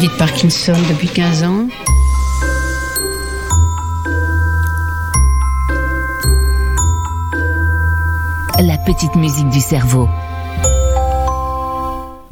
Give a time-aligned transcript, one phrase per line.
[0.00, 1.66] Maladie de Parkinson depuis 15 ans.
[8.60, 10.08] La petite musique du cerveau.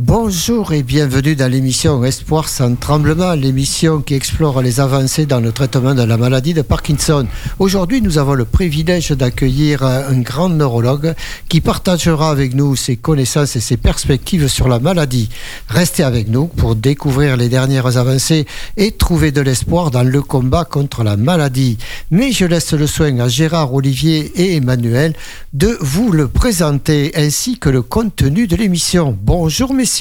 [0.08, 5.52] Bonjour et bienvenue dans l'émission Espoir sans tremblement, l'émission qui explore les avancées dans le
[5.52, 7.26] traitement de la maladie de Parkinson.
[7.58, 11.14] Aujourd'hui, nous avons le privilège d'accueillir un grand neurologue
[11.50, 15.28] qui partagera avec nous ses connaissances et ses perspectives sur la maladie.
[15.68, 18.46] Restez avec nous pour découvrir les dernières avancées
[18.78, 21.76] et trouver de l'espoir dans le combat contre la maladie.
[22.10, 25.12] Mais je laisse le soin à Gérard, Olivier et Emmanuel
[25.52, 29.14] de vous le présenter ainsi que le contenu de l'émission.
[29.22, 29.97] Bonjour messieurs.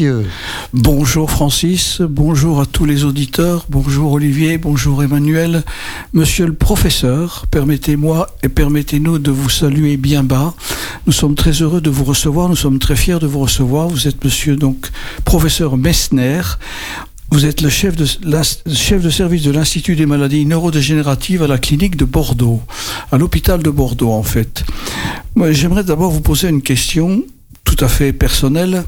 [0.73, 5.63] Bonjour Francis, bonjour à tous les auditeurs, bonjour Olivier, bonjour Emmanuel.
[6.13, 10.53] Monsieur le professeur, permettez-moi et permettez-nous de vous saluer bien bas.
[11.07, 13.87] Nous sommes très heureux de vous recevoir, nous sommes très fiers de vous recevoir.
[13.87, 14.89] Vous êtes monsieur donc
[15.25, 16.41] professeur Messner.
[17.31, 21.57] Vous êtes le chef de, chef de service de l'Institut des maladies neurodégénératives à la
[21.57, 22.61] clinique de Bordeaux,
[23.11, 24.63] à l'hôpital de Bordeaux en fait.
[25.49, 27.23] J'aimerais d'abord vous poser une question
[27.63, 28.83] tout à fait personnelle.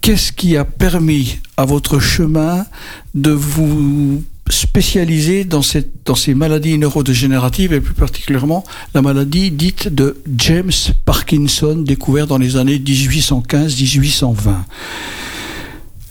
[0.00, 2.66] Qu'est-ce qui a permis à votre chemin
[3.14, 8.64] de vous spécialiser dans, ces maladies neurodégénératives et plus particulièrement
[8.94, 10.70] la maladie dite de James
[11.04, 14.36] Parkinson découverte dans les années 1815-1820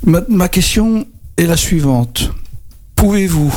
[0.03, 2.31] ma, ma question est la suivante.
[2.95, 3.53] Pouvez-vous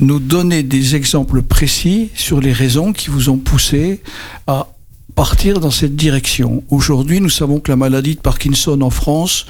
[0.00, 4.00] nous donner des exemples précis sur les raisons qui vous ont poussé
[4.46, 4.68] à
[5.10, 6.62] partir dans cette direction.
[6.70, 9.46] Aujourd'hui, nous savons que la maladie de Parkinson en France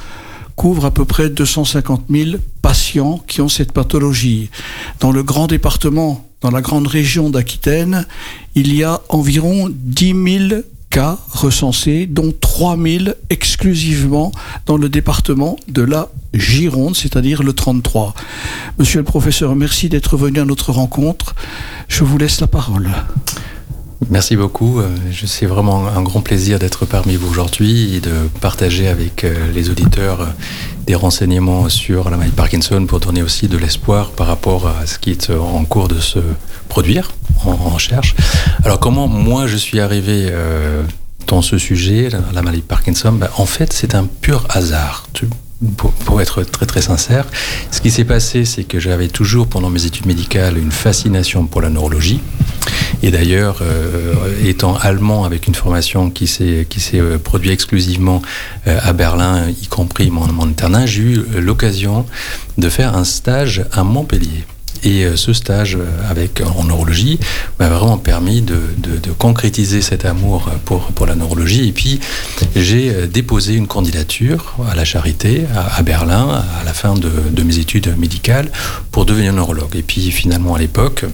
[0.57, 4.51] couvre à peu près 250 000 patients qui ont cette pathologie.
[5.01, 8.07] Dans le grand département, dans la grande région d'Aquitaine,
[8.55, 14.33] il y a environ 10 000 cas recensés, dont 3 000 exclusivement
[14.67, 18.15] dans le département de la Gironde, c'est-à-dire le 33.
[18.79, 21.35] Monsieur le professeur, merci d'être venu à notre rencontre.
[21.89, 22.91] Je vous laisse la parole.
[24.09, 24.81] Merci beaucoup.
[25.27, 29.25] C'est vraiment un grand plaisir d'être parmi vous aujourd'hui et de partager avec
[29.55, 30.27] les auditeurs
[30.87, 34.87] des renseignements sur la maladie de Parkinson pour donner aussi de l'espoir par rapport à
[34.87, 36.19] ce qui est en cours de se
[36.69, 37.13] produire
[37.45, 38.17] en recherche.
[38.65, 40.83] Alors comment moi je suis arrivé euh,
[41.27, 43.13] dans ce sujet, la maladie de Parkinson?
[43.13, 45.07] Ben, En fait, c'est un pur hasard.
[45.77, 47.27] Pour, pour, être très très sincère,
[47.71, 51.61] ce qui s'est passé, c'est que j'avais toujours pendant mes études médicales une fascination pour
[51.61, 52.21] la neurologie.
[53.03, 58.23] Et d'ailleurs, euh, étant allemand avec une formation qui s'est qui s'est euh, produite exclusivement
[58.67, 62.07] euh, à Berlin, y compris mon, mon internat, j'ai eu l'occasion
[62.59, 64.45] de faire un stage à Montpellier.
[64.83, 65.77] Et ce stage
[66.09, 67.19] avec, en neurologie
[67.59, 68.59] m'a vraiment permis de,
[69.19, 71.69] concrétiser cet amour pour, pour la neurologie.
[71.69, 72.01] Et puis,
[72.57, 77.97] j'ai déposé une candidature à la Charité, à, Berlin, à la fin de, mes études
[77.99, 78.51] médicales,
[78.91, 79.75] pour devenir neurologue.
[79.77, 81.05] Et puis, finalement, à l'époque,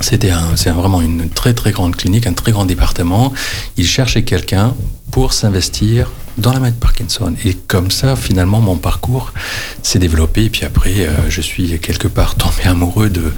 [0.00, 3.32] c'était c'est vraiment une très très grande clinique, un très grand département.
[3.76, 4.74] Ils cherchaient quelqu'un
[5.14, 7.36] pour s'investir dans la maladie de Parkinson.
[7.44, 9.32] Et comme ça, finalement, mon parcours
[9.80, 10.46] s'est développé.
[10.46, 13.32] Et puis après, euh, je suis quelque part tombé amoureux de,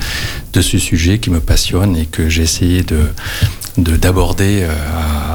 [0.54, 3.00] de ce sujet qui me passionne et que j'ai essayé de
[3.76, 4.72] d'aborder euh,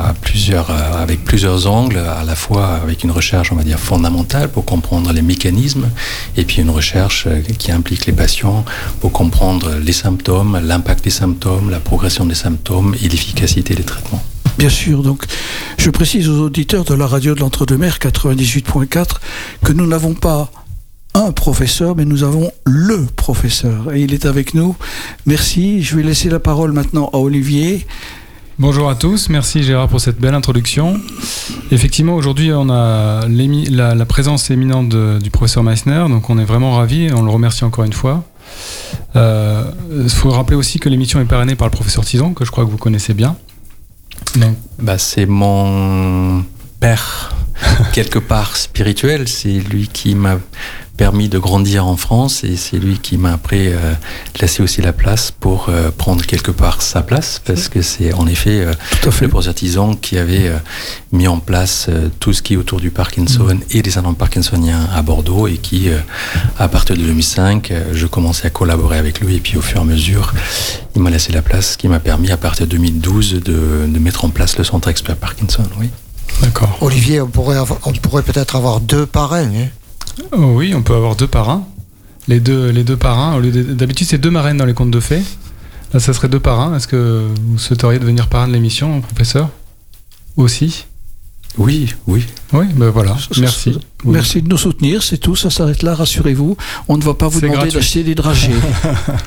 [0.09, 3.77] à plusieurs, euh, avec plusieurs angles, à la fois avec une recherche, on va dire,
[3.77, 5.89] fondamentale pour comprendre les mécanismes,
[6.37, 7.27] et puis une recherche
[7.59, 8.65] qui implique les patients
[8.99, 14.23] pour comprendre les symptômes, l'impact des symptômes, la progression des symptômes et l'efficacité des traitements.
[14.57, 15.25] Bien sûr, donc
[15.77, 19.05] je précise aux auditeurs de la radio de l'Entre-deux-Mers 98.4
[19.63, 20.51] que nous n'avons pas
[21.13, 24.75] un professeur, mais nous avons le professeur et il est avec nous.
[25.25, 25.81] Merci.
[25.83, 27.85] Je vais laisser la parole maintenant à Olivier.
[28.59, 30.99] Bonjour à tous, merci Gérard pour cette belle introduction.
[31.71, 34.89] Effectivement, aujourd'hui, on a la, présence éminente
[35.19, 38.23] du professeur Meissner, donc on est vraiment ravis, on le remercie encore une fois.
[39.15, 42.51] Il euh, faut rappeler aussi que l'émission est parrainée par le professeur Tison, que je
[42.51, 43.35] crois que vous connaissez bien.
[44.79, 46.43] Bah, c'est mon
[46.79, 47.35] père,
[47.93, 50.39] quelque part spirituel, c'est lui qui m'a
[51.01, 53.93] permis de grandir en France et c'est lui qui m'a après euh,
[54.39, 58.27] laissé aussi la place pour euh, prendre quelque part sa place parce que c'est en
[58.27, 58.73] effet euh,
[59.23, 60.57] le professeur Tison qui avait euh,
[61.11, 64.87] mis en place euh, tout ce qui est autour du Parkinson et des syndromes parkinsoniens
[64.93, 65.97] à Bordeaux et qui, euh,
[66.59, 69.77] à partir de 2005, euh, je commençais à collaborer avec lui et puis au fur
[69.79, 70.35] et à mesure,
[70.95, 73.99] il m'a laissé la place, ce qui m'a permis à partir de 2012 de, de
[73.99, 75.63] mettre en place le centre expert Parkinson.
[75.79, 75.89] Oui.
[76.43, 76.77] D'accord.
[76.81, 79.49] Olivier, on pourrait, avoir- on pourrait peut-être avoir deux parrains.
[79.49, 79.67] hein.
[80.31, 81.63] Oh oui, on peut avoir deux parrains.
[82.27, 84.91] Les deux, les deux parrains, au lieu de- d'habitude c'est deux marraines dans les contes
[84.91, 85.23] de fées.
[85.93, 86.75] Là, ça serait deux parrains.
[86.75, 89.49] Est-ce que vous souhaiteriez devenir parrain de l'émission, professeur?
[90.37, 90.85] Aussi?
[91.57, 92.25] Oui, oui.
[92.53, 93.17] Oui, ben voilà.
[93.39, 93.71] Merci.
[94.05, 94.11] Oui.
[94.13, 96.55] Merci de nous soutenir, c'est tout, ça s'arrête là, rassurez-vous.
[96.87, 97.73] On ne va pas vous C'est demander gratuit.
[97.79, 98.53] d'acheter des dragées.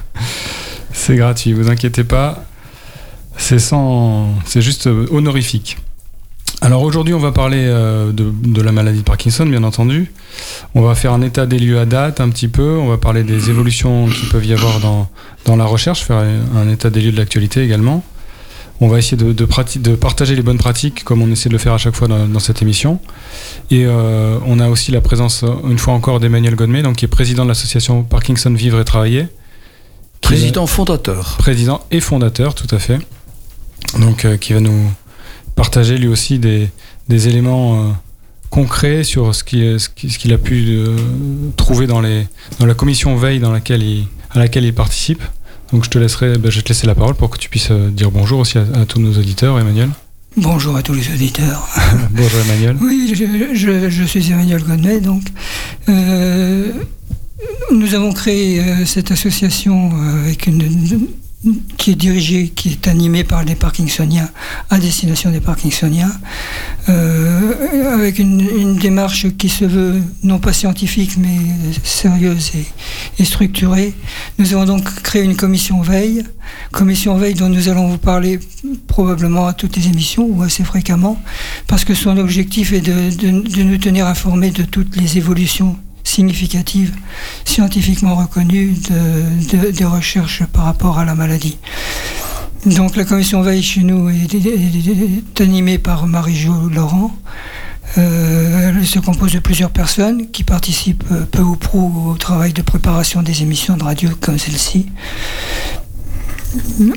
[0.93, 2.45] C'est gratuit, vous inquiétez pas.
[3.37, 5.77] C'est sans, c'est juste euh, honorifique.
[6.65, 10.11] Alors aujourd'hui, on va parler euh, de, de la maladie de Parkinson, bien entendu.
[10.75, 12.79] On va faire un état des lieux à date un petit peu.
[12.79, 15.07] On va parler des évolutions qui peuvent y avoir dans,
[15.45, 16.17] dans la recherche, faire
[16.57, 18.03] un état des lieux de l'actualité également.
[18.81, 21.75] On va essayer de, de, partager les bonnes pratiques, comme on essaie de le faire
[21.75, 22.99] à chaque fois dans, dans cette émission.
[23.71, 27.05] Et euh, on a aussi la présence, euh, une fois encore, d'Emmanuel Godmet, donc, qui
[27.05, 29.21] est président de l'association Parkinson Vivre et Travailler.
[29.21, 29.31] Est-
[30.23, 31.37] Président fondateur.
[31.39, 32.99] président et fondateur, tout à fait.
[34.01, 34.91] Donc, euh, qui va nous
[35.55, 36.69] partager lui aussi des,
[37.09, 37.93] des éléments euh,
[38.51, 40.97] concrets sur ce qu'il ce a pu euh,
[41.57, 42.27] trouver dans, les,
[42.59, 45.23] dans la commission veille dans laquelle il, à laquelle il participe.
[45.73, 47.71] Donc, je te laisserai, ben, je vais te laisser la parole pour que tu puisses
[47.71, 49.91] euh, dire bonjour aussi à, à tous nos auditeurs, Emmanuel.
[50.37, 51.67] Bonjour à tous les auditeurs.
[52.11, 52.77] bonjour, Emmanuel.
[52.81, 55.23] Oui, je, je- je suis Emmanuel Godmet, donc.
[55.89, 56.73] Euh,
[57.73, 59.91] nous avons créé euh, cette association
[60.25, 61.09] avec une-
[61.77, 64.31] qui est dirigée, qui est animée par les Parkinsoniens,
[64.71, 66.13] à destination des Parkinsoniens,
[66.89, 71.39] euh, avec une, démarche qui se veut non pas scientifique, mais
[71.83, 72.53] sérieuse
[73.19, 73.95] et, structurée.
[74.39, 76.25] Nous avons donc créé une commission veille,
[76.73, 78.41] commission veille dont nous allons vous parler
[78.87, 81.21] probablement à toutes les émissions ou assez fréquemment,
[81.67, 86.95] parce que son objectif est de nous tenir informés de toutes les évolutions significatives,
[87.45, 91.59] scientifiquement de- des recherches par rapport à la maladie.
[92.67, 97.15] Donc la commission veille chez nous est animée par Marie-Jo Laurent.
[97.99, 102.53] Euh, elle se compose de plusieurs personnes qui participent euh, peu ou prou au travail
[102.53, 104.87] de préparation des émissions de radio comme celle-ci.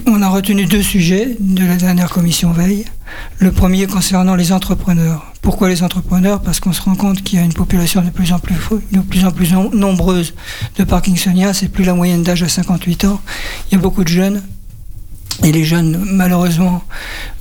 [0.06, 2.86] On a retenu deux sujets de la dernière commission veille.
[3.40, 5.34] Le premier concernant les entrepreneurs.
[5.42, 6.42] Pourquoi les entrepreneurs?
[6.42, 10.34] Parce qu'on se rend compte qu'il y a une population de plus en plus, nombreuse
[10.78, 11.54] de Parkinsoniens.
[11.54, 13.22] C'est plus la moyenne d'âge à 58 ans.
[13.70, 14.44] Il y a beaucoup de jeunes.
[15.44, 16.84] Et les jeunes, malheureusement,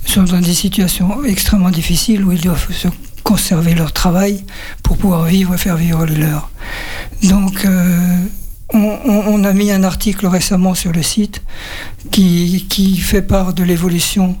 [0.05, 2.87] sont dans des situations extrêmement difficiles où ils doivent se
[3.23, 4.45] conserver leur travail
[4.83, 6.49] pour pouvoir vivre et faire vivre les leurs.
[7.23, 8.17] Donc, euh,
[8.73, 11.41] on, a mis un article récemment sur le site
[12.11, 12.65] qui,
[12.97, 14.35] fait part de l'évolution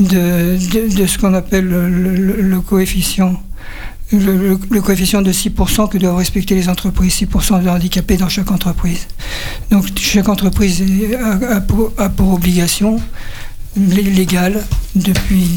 [0.00, 0.58] de,
[1.06, 3.40] ce qu'on appelle le, coefficient.
[4.12, 9.06] Le, coefficient de 6% que doivent respecter les entreprises, 6% de handicapés dans chaque entreprise.
[9.70, 10.84] Donc chaque entreprise
[11.48, 11.92] a, pour,
[12.34, 13.00] obligation
[13.76, 14.62] lé- légale
[14.94, 15.48] depuis,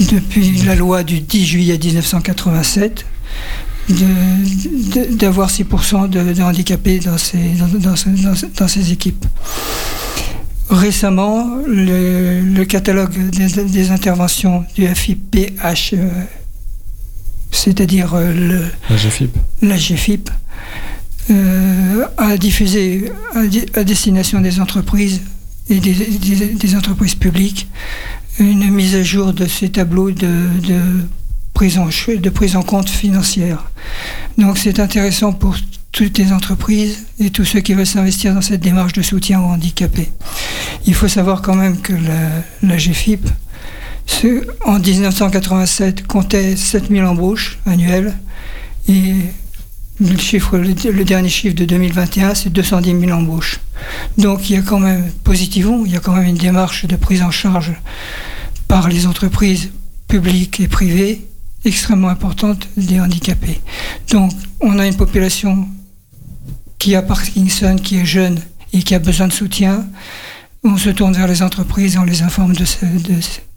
[0.00, 3.06] euh, depuis la loi du 10 juillet 1987 de- de-
[5.16, 8.34] d'avoir 6% de, de handicapés dans ces, dans, dans ces- dans
[8.92, 9.24] équipes.
[10.70, 16.08] Récemment, le, le catalogue des, des interventions du FIPH, euh,
[17.50, 19.30] c'est-à-dire euh, le, La GFIP.
[19.62, 20.30] la GFIP,
[21.30, 23.46] euh, a diffusé à,
[23.84, 25.22] destination des entreprises
[25.70, 27.68] et des, des- des entreprises publiques
[28.38, 30.26] une mise à jour de ces tableaux de,
[30.66, 30.80] de
[31.78, 33.70] en, de prise en compte financière.
[34.36, 35.56] Donc c'est intéressant pour
[35.92, 39.46] toutes les entreprises et tous ceux qui veulent s'investir dans cette démarche de soutien aux
[39.46, 40.08] handicapés.
[40.86, 41.92] Il faut savoir quand même que
[42.62, 43.28] la, GFIP,
[44.64, 48.14] en 1987, comptait 7000 embauches annuelles
[48.88, 49.14] et
[50.00, 53.58] le, chiffre, le dernier chiffre de 2021, c'est 210 000 embauches.
[54.16, 56.96] Donc il y a quand même, positivement, il y a quand même une démarche de
[56.96, 57.72] prise en charge
[58.68, 59.70] par les entreprises
[60.06, 61.27] publiques et privées
[61.68, 63.60] extrêmement importante des handicapés.
[64.10, 65.68] Donc on a une population
[66.78, 68.40] qui a Parkinson, qui est jeune
[68.72, 69.86] et qui a besoin de soutien.
[70.64, 72.64] On se tourne vers les entreprises on les informe de,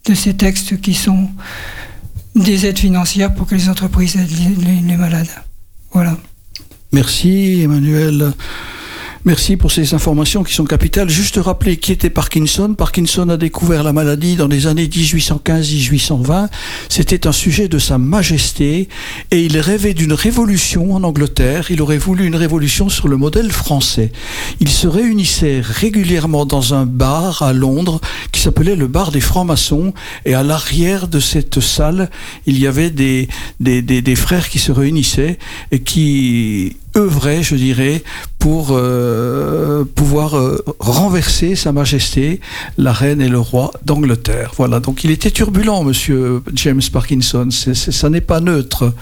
[0.08, 1.30] de- ces textes qui sont
[2.36, 5.28] des aides financières pour que les entreprises aident les malades.
[5.94, 6.18] Voilà.
[6.92, 8.34] Merci Emmanuel.
[9.24, 11.08] Merci pour ces informations qui sont capitales.
[11.08, 12.74] Juste rappeler qui était Parkinson.
[12.74, 16.48] Parkinson a découvert la maladie dans les années 1815-1820.
[16.90, 18.90] C'était un sujet de sa majesté
[19.30, 21.70] et il rêvait d'une révolution en Angleterre.
[21.70, 24.12] Il aurait voulu une révolution sur le modèle français.
[24.60, 28.02] Il se réunissait régulièrement dans un bar à Londres
[28.32, 29.94] qui s'appelait le bar des francs-maçons
[30.26, 32.10] et à l'arrière de cette salle,
[32.48, 33.28] il y avait des,
[33.60, 35.38] des, des, des frères qui se réunissaient
[35.72, 38.04] et qui œuvrait, je dirais,
[38.42, 42.40] pour euh, pouvoir euh, renverser Sa Majesté,
[42.76, 44.54] la reine et le roi d'Angleterre.
[44.58, 48.94] Voilà, donc il était turbulent, monsieur James Parkinson, ça n'est pas neutre.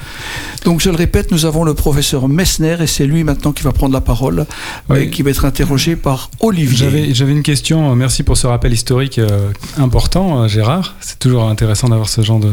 [0.66, 3.72] Donc je le répète, nous avons le professeur Messner, et c'est lui maintenant qui va
[3.72, 4.46] prendre la parole,
[4.90, 5.04] Oui.
[5.04, 7.14] et qui va être interrogé par Olivier.
[7.14, 10.96] J'avais, une question, merci pour ce rappel historique euh, important, Gérard.
[11.00, 12.52] C'est toujours intéressant d'avoir ce genre de,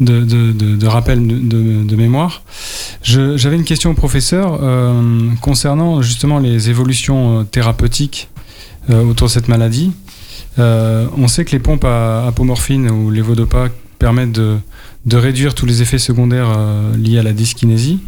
[0.00, 2.42] de, de, de, de rappel de, mémoire.
[3.02, 8.28] J'avais une question au professeur euh, concernant justement les évolutions euh, thérapeutiques
[8.90, 9.92] euh, autour de cette maladie.
[10.58, 14.58] Euh, on sait que les pompes à apomorphine ou les vodopas permettent de,
[15.12, 18.00] réduire tous les effets secondaires euh, liés à la dyskinésie.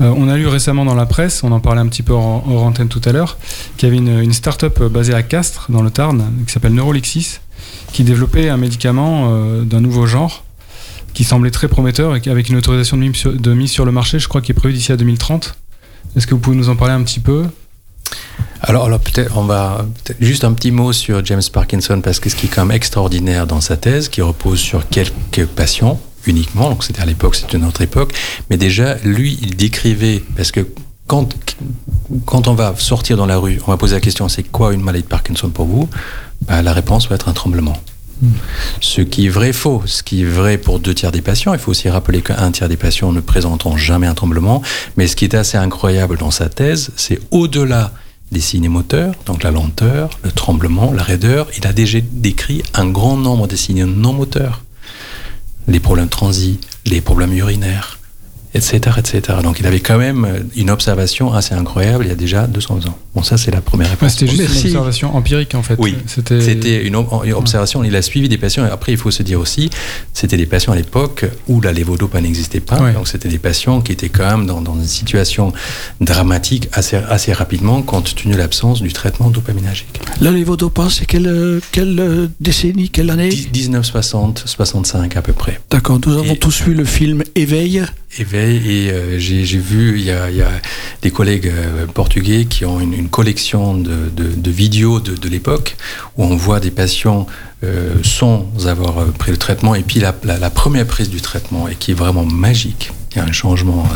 [0.00, 2.46] Euh, on a lu récemment dans la presse, on en parlait un petit peu hors,
[2.50, 3.38] hors tout à l'heure,
[3.76, 7.40] qu'il y avait une, une start-up basée à Castres, dans le Tarn, qui s'appelle Neurolixis,
[7.92, 9.30] qui développait un médicament
[9.62, 10.44] d'un nouveau genre,
[11.16, 14.52] qui semblait très prometteur avec une autorisation de mise, sur, le marché, je crois, qui
[14.52, 15.56] est prévue d'ici à 2030.
[16.14, 17.46] Est-ce que vous pouvez nous en parler un petit peu?
[18.60, 19.86] Alors, peut-être on va
[20.20, 23.46] juste un petit mot sur James Parkinson parce que ce qui est quand même extraordinaire
[23.46, 27.64] dans sa thèse, qui repose sur quelques patients uniquement, donc c'était à l'époque, c'était une
[27.64, 28.12] autre époque,
[28.50, 30.66] mais déjà lui il décrivait parce que
[31.06, 31.34] quand
[32.26, 34.82] quand on va sortir dans la rue, on va poser la question c'est quoi une
[34.82, 35.88] maladie de Parkinson pour vous?
[36.42, 37.78] Bah, La réponse va être un tremblement.
[38.80, 39.82] Ce qui est vrai faux.
[39.86, 41.52] Ce qui est vrai pour deux tiers des patients.
[41.52, 44.62] Il faut aussi rappeler qu'un tiers des patients ne présenteront jamais un tremblement.
[44.96, 47.92] Mais ce qui est assez incroyable dans sa thèse, c'est au-delà
[48.32, 52.88] des signes moteurs, donc la lenteur, le tremblement, la raideur, il a déjà décrit un
[52.88, 54.64] grand nombre de signes non moteurs.
[55.68, 57.95] Les problèmes transis, les problèmes urinaires,
[58.56, 59.38] etc., etc.
[59.42, 62.98] Donc il avait quand même une observation assez incroyable il y a déjà 200 ans.
[63.14, 64.02] Bon, ça c'est la première réponse.
[64.02, 64.60] Ouais, C'était juste Merci.
[64.62, 65.76] une observation empirique en fait.
[65.78, 66.84] Oui, C'était.
[66.86, 67.82] Une, ob- une observation.
[67.84, 68.66] Il a suivi des patients.
[68.66, 69.70] Et après, il faut se dire aussi,
[70.12, 72.80] c'était des patients à l'époque où la lévodopa n'existait pas.
[72.82, 72.92] Ouais.
[72.92, 75.52] Donc, c'était des patients qui étaient quand même dans, dans une situation
[76.00, 80.00] dramatique assez, assez rapidement, compte tenu de l'absence du traitement dopaminergique.
[80.20, 83.30] La lévodopa, c'est quelle, euh, quelle euh, décennie, quelle année?
[83.30, 85.60] 1960, 65 à peu près.
[85.70, 87.84] D'accord, nous avons Et- tous vu le film Éveil.
[88.18, 90.28] Éveil et euh, j'ai vu il y a,
[91.02, 95.76] des collègues euh, portugais qui ont une, collection de, vidéos de, l'époque
[96.16, 97.26] où on voit des patients
[97.64, 100.12] euh, sans avoir pris le traitement et puis la,
[100.50, 102.92] première prise du traitement et qui est vraiment magique.
[103.12, 103.88] Il y a un changement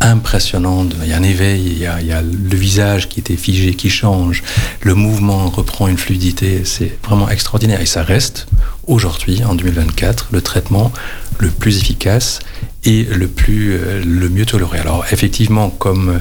[0.00, 0.86] impressionnant.
[1.02, 4.42] il y a un éveil, il y a le visage qui était figé, qui change,
[4.80, 6.62] le mouvement reprend une fluidité.
[6.64, 8.46] C'est vraiment extraordinaire et ça reste
[8.86, 10.92] aujourd'hui, en 2024, le traitement
[11.38, 12.40] le plus efficace
[12.84, 14.78] et le plus euh, le mieux toléré.
[14.78, 16.20] Alors effectivement, comme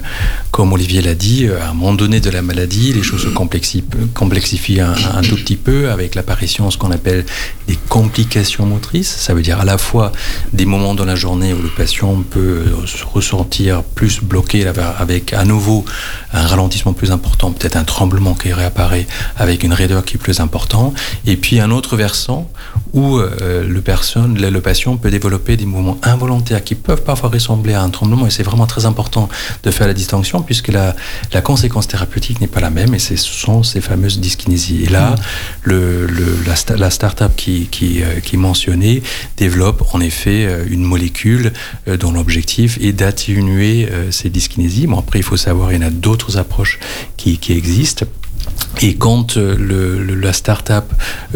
[0.52, 3.30] comme Olivier l'a dit, euh, à un moment donné de la maladie, les choses se
[3.30, 7.26] complexifient, un, tout petit peu avec l'apparition de ce qu'on appelle
[7.68, 9.10] des complications motrices.
[9.10, 10.12] Ça veut dire à la fois
[10.54, 14.66] des moments dans la journée où le patient peut euh, se ressentir plus bloqué
[15.00, 15.86] avec à nouveau
[16.34, 20.40] un ralentissement plus important, peut-être un tremblement qui réapparaît avec une raideur qui est plus
[20.40, 20.94] important,
[21.26, 22.50] et puis un autre versant
[22.94, 27.82] où le, personne, le patient peut développer des mouvements involontaires qui peuvent parfois ressembler à
[27.82, 29.30] un tremblement, et c'est vraiment très important
[29.64, 30.96] de faire la distinction puisque la,
[31.34, 34.84] la conséquence thérapeutique n'est pas la même, et ce sont ces fameuses dyskinésies.
[34.84, 35.16] Et là,
[35.64, 39.04] le, le, la, la start-up qui, qui, euh, qui est mentionnée
[39.38, 41.54] développe en effet euh, une molécule
[41.88, 44.88] euh, dont l'objectif est d'atténuer euh, ces dyskinésies.
[44.88, 46.80] Bon, après, il faut savoir, il y en a d'autres approches
[47.18, 48.06] qui, qui existent.
[48.84, 50.86] Et quand euh, le, le- la start-up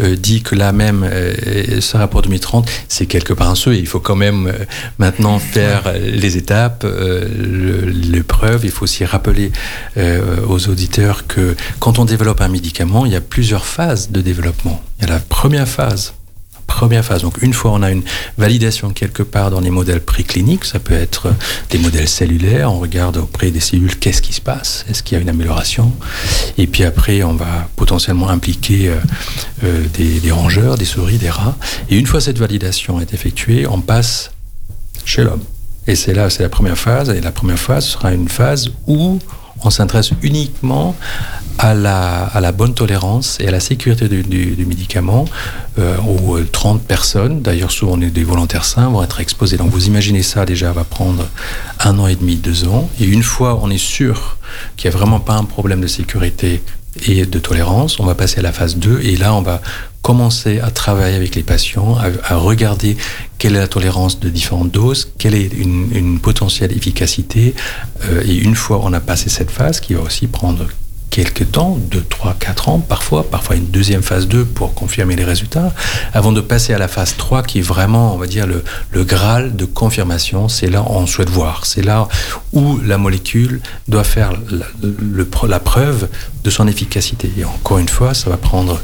[0.00, 3.78] euh, dit que là même euh, sera pour 2030, c'est quelque part un souhait.
[3.78, 4.52] Il faut quand même euh,
[4.98, 8.64] maintenant faire les étapes, euh, le- l'épreuve.
[8.64, 9.52] Il faut aussi rappeler
[10.48, 14.82] aux auditeurs que quand on développe un médicament, il y a plusieurs phases de développement.
[14.98, 16.12] Il y a la première phase.
[16.66, 17.22] Première phase.
[17.22, 18.02] Donc, une fois on a une
[18.36, 21.32] validation quelque part dans les modèles précliniques, ça peut être
[21.70, 25.18] des modèles cellulaires, on regarde auprès des cellules qu'est-ce qui se passe, est-ce qu'il y
[25.18, 25.92] a une amélioration,
[26.58, 28.96] et puis après on va potentiellement impliquer euh,
[29.64, 31.56] euh, des, des rongeurs, des souris, des rats,
[31.88, 34.32] et une fois cette validation est effectuée, on passe
[35.04, 35.42] chez l'homme.
[35.86, 39.18] Et c'est là, c'est la première phase, et la première phase sera une phase où
[39.62, 40.96] on s'intéresse uniquement
[41.58, 45.24] à la, bonne tolérance et à la sécurité du, médicament
[45.78, 47.40] euh, aux 30 personnes.
[47.40, 49.56] D'ailleurs, souvent, on est des volontaires sains vont être exposés.
[49.56, 51.26] Donc, vous imaginez ça déjà va prendre
[51.80, 52.88] un an et demi, deux ans.
[53.00, 54.38] Et une fois, on est sûr
[54.76, 56.62] qu'il n'y a vraiment pas un problème de sécurité
[57.06, 59.60] et de tolérance, on va passer à la phase 2 et là, on va
[60.02, 62.96] commencer à travailler avec les patients, à, regarder
[63.38, 67.54] quelle est la tolérance de différentes doses, quelle est une, une potentielle efficacité.
[68.04, 70.66] Euh, et une fois on a passé cette phase, qui va aussi prendre
[71.10, 75.24] quelques temps, 2, 3, 4 ans parfois, parfois une deuxième phase 2 pour confirmer les
[75.24, 75.72] résultats,
[76.12, 79.04] avant de passer à la phase 3 qui est vraiment, on va dire, le, le
[79.04, 80.48] graal de confirmation.
[80.48, 81.64] C'est là où on souhaite voir.
[81.64, 82.08] C'est là
[82.52, 86.08] où la molécule doit faire la, le- la preuve
[86.44, 87.30] de son efficacité.
[87.38, 88.80] Et encore une fois, ça va prendre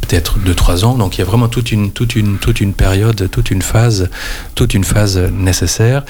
[0.00, 0.94] peut-être 2-3 ans.
[0.98, 4.10] Donc il y a vraiment toute une, toute, une, toute une période, toute une phase,
[4.54, 6.02] toute une phase nécessaire.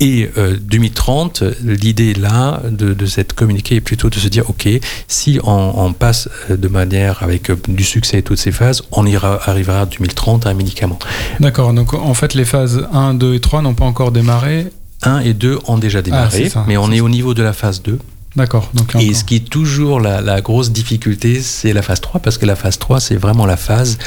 [0.00, 4.68] Et euh, 2030, l'idée là de, de cette communiqué est plutôt de se dire, OK,
[5.12, 9.06] si on, on passe euh, de manière avec euh, du succès toutes ces phases, on
[9.06, 10.98] ira, arrivera à 2030 à un médicament.
[11.40, 14.66] D'accord, donc en fait les phases 1, 2 et 3 n'ont pas encore démarré.
[15.02, 17.04] 1 et 2 ont déjà Ah, démarré, c'est ça, mais on est ça.
[17.04, 17.98] au niveau de la phase 2.
[18.34, 22.20] D'accord, donc Et ce qui est toujours la, la grosse difficulté, c'est la phase 3,
[22.20, 23.98] parce que la phase 3, c'est vraiment la phase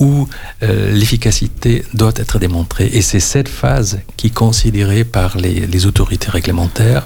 [0.00, 0.26] où
[0.62, 2.90] euh, l'efficacité doit être démontrée.
[2.92, 7.04] Et c'est cette phase qui est considérée par les, les autorités réglementaires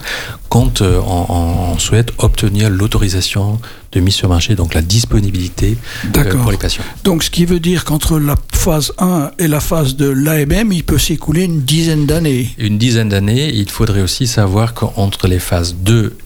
[0.48, 1.26] quand euh, on,
[1.74, 3.58] on souhaite obtenir l'autorisation
[3.94, 5.76] de mise sur marché, donc la disponibilité
[6.16, 6.84] euh, pour les patients.
[7.04, 10.84] Donc, ce qui veut dire qu'entre la phase 1 et la phase de l'AMM, il
[10.84, 12.54] peut s'écouler une dizaine d'années.
[12.58, 16.16] Une dizaine d'années, il faudrait aussi savoir qu'entre les phases 2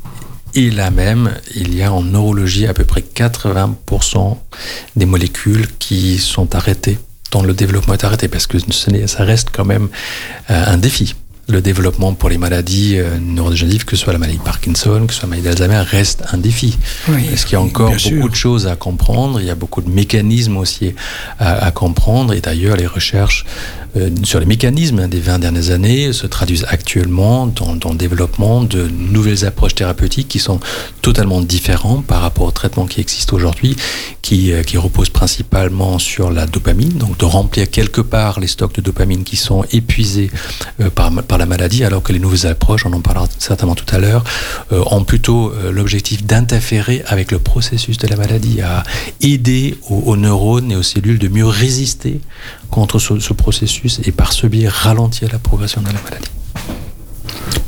[0.59, 4.37] et la même, il y a en neurologie à peu près 80%
[4.97, 6.99] des molécules qui sont arrêtées,
[7.31, 8.59] dont le développement est arrêté, parce que
[9.07, 9.88] ça reste quand même
[10.50, 11.15] euh, un défi.
[11.50, 15.14] Le développement pour les maladies euh, neurodégénératives, que ce soit la maladie de Parkinson, que
[15.14, 16.76] ce soit la maladie d'Alzheimer, reste un défi.
[17.09, 18.28] Oui, Parce qu'il y a encore beaucoup sûr.
[18.28, 20.95] de choses à comprendre, il y a beaucoup de mécanismes aussi
[21.38, 23.47] à, à comprendre, et d'ailleurs les recherches
[23.97, 28.62] euh, sur les mécanismes des 20 dernières années se traduisent actuellement dans, dans le développement
[28.62, 30.61] de nouvelles approches thérapeutiques qui sont
[31.00, 33.75] totalement différentes par rapport au traitement qui existe aujourd'hui,
[34.21, 38.75] qui, euh, qui repose principalement sur la dopamine, donc de remplir quelque part les stocks
[38.75, 40.31] de dopamine qui sont épuisés
[40.83, 43.95] euh, par, par la maladie, alors que les nouvelles approches, on en parlera certainement tout
[43.95, 44.25] à l'heure,
[44.73, 48.83] euh, ont plutôt euh, l'objectif d'interférer avec le processus de la maladie, à
[49.21, 52.21] aider aux, aux neurones et aux cellules de mieux résister
[52.71, 56.28] contre ce, ce processus et par ce biais ralentir la progression de la maladie.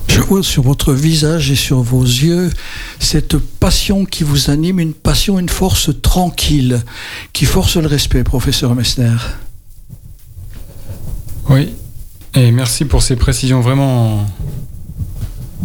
[0.09, 2.51] Je vois sur votre visage et sur vos yeux
[2.99, 6.83] cette passion qui vous anime, une passion, une force tranquille,
[7.33, 9.17] qui force le respect, professeur Messner.
[11.49, 11.73] Oui,
[12.35, 14.27] et merci pour ces précisions vraiment,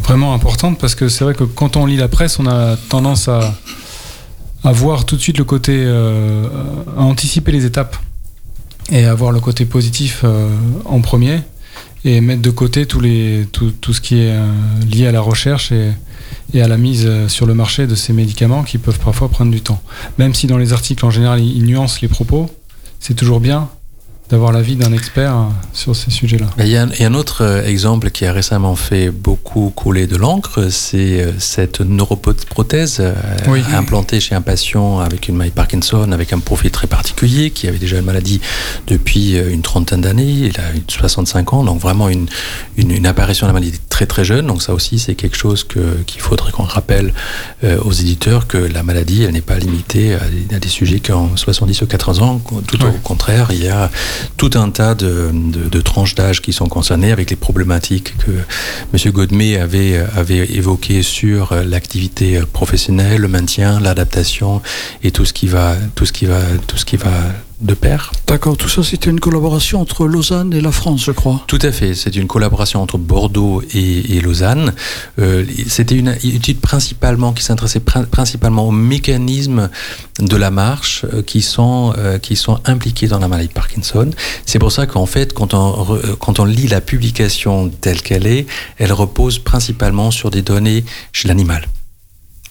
[0.03, 3.27] vraiment importantes parce que c'est vrai que quand on lit la presse, on a tendance
[3.27, 3.55] à,
[4.63, 6.47] à voir tout de suite le côté, euh,
[6.97, 7.95] à anticiper les étapes
[8.91, 10.49] et à voir le côté positif euh,
[10.85, 11.41] en premier
[12.03, 14.47] et mettre de côté tous les, tout, tout ce qui est euh,
[14.89, 15.91] lié à la recherche et,
[16.53, 19.61] et à la mise sur le marché de ces médicaments qui peuvent parfois prendre du
[19.61, 19.81] temps.
[20.17, 22.49] Même si dans les articles en général ils nuancent les propos,
[22.99, 23.69] c'est toujours bien
[24.29, 26.47] d'avoir l'avis d'un expert euh, sur ces sujets-là.
[26.59, 29.11] Il y, a un, il y a un autre euh, exemple qui a récemment fait
[29.11, 33.03] beaucoup couler de l'encre, c'est euh, cette neuroprothèse
[33.47, 33.61] Oui.
[33.73, 37.77] implantée chez un patient avec une maille Parkinson, avec un profil très particulier, qui avait
[37.77, 38.41] déjà une maladie
[38.87, 42.27] depuis une trentaine d'années, il a eu 65 ans, donc vraiment une,
[42.77, 45.63] une, une apparition de la maladie très très jeune, donc ça aussi c'est quelque chose
[45.63, 47.13] que- qu'il faudrait qu'on rappelle
[47.63, 50.99] euh, aux éditeurs, que la maladie elle n'est pas limitée à des, à des sujets
[50.99, 53.89] qui ont 70 ou 80 ans, tout au contraire, il y a
[54.35, 58.31] tout un tas de, de- de tranches d'âge qui sont concernées avec les problématiques que
[58.93, 59.11] M.
[59.13, 64.61] Godmet avait, avait évoquées sur l'activité professionnelle, le maintien, l'adaptation
[65.03, 67.11] et tout ce qui va, tout ce qui va, tout ce qui va
[67.61, 68.11] de pair.
[68.27, 71.41] D'accord, tout ça c'était une collaboration entre Lausanne et la France, je crois.
[71.47, 71.95] Tout à fait.
[71.95, 74.73] C'est une collaboration entre Bordeaux et, et Lausanne.
[75.19, 79.69] Euh, C'était une étude principalement qui s'intéressait prin- principalement aux mécanismes
[80.19, 84.09] de la marche euh, qui sont euh, qui sont impliqués dans la maladie de Parkinson.
[84.45, 88.27] C'est pour ça qu'en fait, quand on re- quand on lit la publication telle qu'elle
[88.27, 88.45] est,
[88.77, 91.67] elle repose principalement sur des données chez l'animal.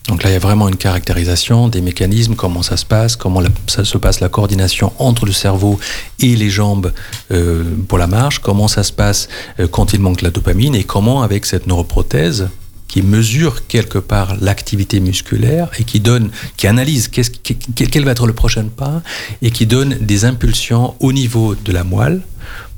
[0.09, 3.41] Donc là, il y a vraiment une caractérisation des mécanismes, comment ça se passe, comment
[3.67, 5.81] ça se passe la coordination entre le cerveau
[6.21, 6.93] et les jambes
[7.31, 9.29] euh, pour la marche, comment ça se passe
[9.61, 12.49] euh, quand il manque la dopamine et comment avec cette neuroprothèse
[12.87, 18.35] qui mesure quelque part l'activité musculaire et qui donne, qui analyse quel va être le
[18.35, 19.03] prochain pas
[19.41, 22.21] et qui donne des impulsions au niveau de la moelle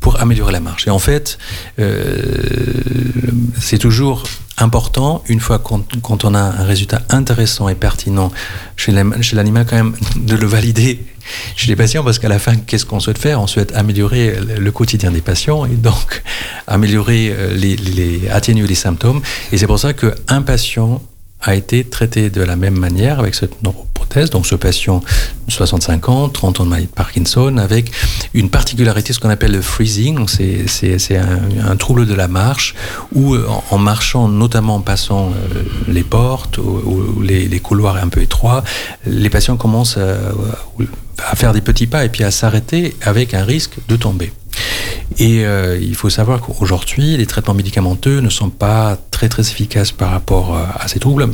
[0.00, 0.86] pour améliorer la marche.
[0.86, 1.38] Et en fait,
[1.78, 2.22] euh,
[3.60, 4.24] c'est toujours
[4.58, 8.30] important, une fois quand on a un résultat intéressant et pertinent
[8.76, 11.04] chez l'animal, quand même, de le valider
[11.56, 13.40] chez les patients, parce qu'à la fin, qu'est-ce qu'on souhaite faire?
[13.40, 16.22] On souhaite améliorer le- quotidien des patients et donc
[16.66, 19.20] améliorer, euh, les, les- atténuer les symptômes.
[19.52, 21.02] Et c'est pour ça qu'un patient
[21.42, 24.30] a été traité de la même manière avec cette neuroprothèse.
[24.30, 25.02] Donc ce patient,
[25.48, 27.92] 65 ans, 30 ans de maladie de Parkinson, avec
[28.34, 30.26] une particularité, ce qu'on appelle le freezing.
[30.28, 32.74] C'est un, un trouble de la marche
[33.14, 33.36] où,
[33.70, 38.64] en, marchant, notamment en passant euh, les portes ou, les couloirs un peu étroits,
[39.06, 40.16] les patients commencent à,
[41.30, 44.32] à faire des petits pas et puis à s'arrêter avec un risque de tomber.
[45.18, 49.92] Et euh, il faut savoir qu'aujourd'hui, les traitements médicamenteux ne sont pas très très efficaces
[49.92, 51.26] par rapport euh, à ces troubles,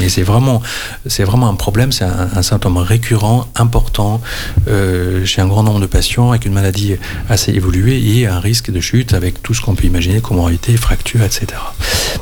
[0.00, 0.62] mais c'est vraiment,
[1.06, 4.20] c'est vraiment un problème, c'est un, symptôme récurrent, important
[4.66, 6.96] euh, chez un grand nombre de patients avec une maladie
[7.28, 11.22] assez évoluée et un risque de chute avec tout ce qu'on peut imaginer, comorbidité, fracture,
[11.22, 11.46] etc.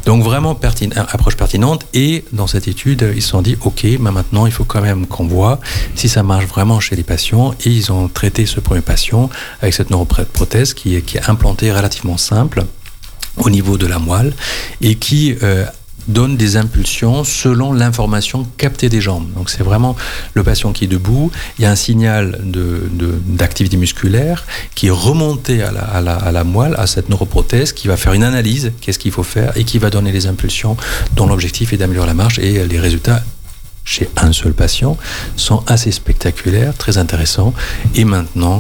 [0.05, 0.59] Donc vraiment
[0.97, 4.65] approche pertinente et dans cette étude, ils se sont dit, ok, mais maintenant il faut
[4.65, 5.59] quand même qu'on voit
[5.95, 9.31] si ça marche vraiment chez les patients et ils ont traité ce premier patient
[9.63, 9.91] avec cette
[10.75, 12.65] qui est, implantée relativement simple
[13.37, 14.33] au niveau de la moelle
[14.81, 15.65] et qui euh,
[16.07, 19.31] donne des impulsions selon l'information captée des jambes.
[19.35, 19.97] Donc c'est vraiment
[20.35, 22.41] le patient qui est debout, il y a un signal
[23.27, 27.73] d'activité musculaire qui est remonté à la, à, la, à la moelle, à cette neuroprothèse,
[27.73, 30.77] qui va faire une analyse, qu'est-ce qu'il faut faire, et qui va donner les impulsions
[31.15, 33.23] dont l'objectif est d'améliorer la marche et les résultats
[33.89, 34.99] chez un seul patient
[35.37, 37.55] sont assez spectaculaires, très intéressants.
[37.95, 38.59] Et maintenant,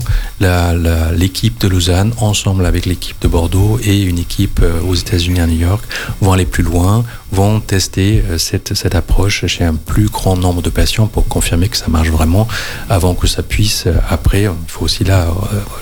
[1.14, 5.46] l'équipe de Lausanne, ensemble avec l'équipe de Bordeaux et une équipe euh, aux États-Unis à
[5.46, 5.84] New York,
[6.22, 10.62] vont aller plus loin, vont tester euh, cette, cette approche chez un plus grand nombre
[10.62, 12.48] de patients pour confirmer que ça marche vraiment
[12.88, 15.26] avant que ça puisse, euh, après, il faut aussi là,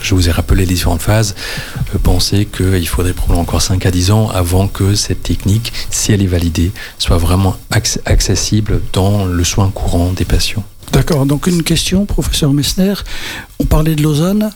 [0.02, 1.34] je vous ai rappelé les différentes phases,
[2.02, 6.22] penser qu'il faudrait probablement encore 5 à 10 ans avant que cette technique, si elle
[6.22, 10.64] est validée, soit vraiment acc- accessible dans le soin courant des patients.
[10.92, 12.94] D'accord, donc une question, professeur Messner.
[13.58, 14.50] On parlait de Lausanne,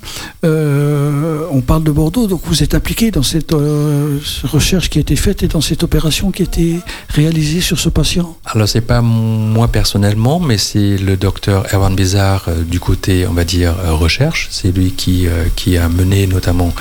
[0.44, 5.00] euh, on parle de Bordeaux, donc vous êtes impliqué dans cette euh, recherche qui a
[5.00, 8.36] été faite et dans cette opération qui a été réalisée sur ce patient?
[8.44, 13.32] Alors c'est pas moi personnellement, mais c'est le docteur Erwan Bézard euh, du côté, on
[13.32, 14.48] va dire, recherche.
[14.50, 16.72] C'est lui qui, qui a mené notamment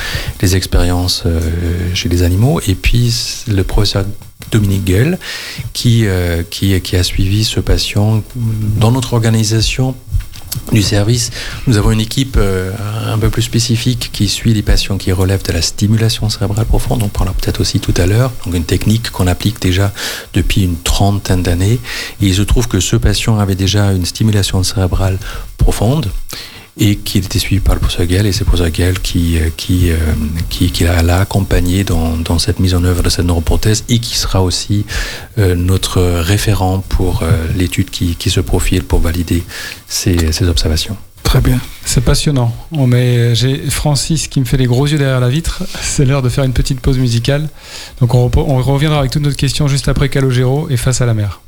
[0.41, 1.23] les expériences
[1.93, 2.61] chez les animaux.
[2.67, 3.13] Et puis
[3.47, 4.05] le professeur
[4.51, 5.17] Dominique Gueule
[5.73, 8.23] qui, euh, qui, qui a suivi ce patient
[8.77, 9.95] dans notre organisation
[10.71, 11.31] du service,
[11.67, 12.71] nous avons une équipe euh,
[13.07, 17.03] un peu plus spécifique qui suit les patients qui relèvent de la stimulation cérébrale profonde.
[17.03, 18.31] On parlera peut-être aussi tout à l'heure.
[18.45, 19.91] Donc une technique qu'on applique déjà
[20.33, 21.79] depuis une trentaine d'années.
[22.21, 25.17] Il se trouve que ce patient avait déjà une stimulation cérébrale
[25.57, 26.09] profonde
[26.79, 29.91] et qu'il était suivi par le professeur Gell et c'est le professeur Gell qui, qui,
[30.49, 34.41] qui, l'a accompagné dans, dans cette mise en œuvre de cette neuroprothèse et qui sera
[34.41, 34.85] aussi
[35.37, 39.43] euh, notre référent pour euh, l'étude qui, qui se profile pour valider
[39.87, 40.95] ces, observations.
[41.23, 41.59] Très bien.
[41.85, 42.55] C'est passionnant.
[42.71, 45.63] On met, j'ai Francis qui me fait les gros yeux derrière la vitre.
[45.81, 47.49] C'est l'heure de faire une petite pause musicale.
[47.99, 51.13] Donc on, on reviendra avec toutes notre questions juste après Calogero et face à la
[51.13, 51.41] mer.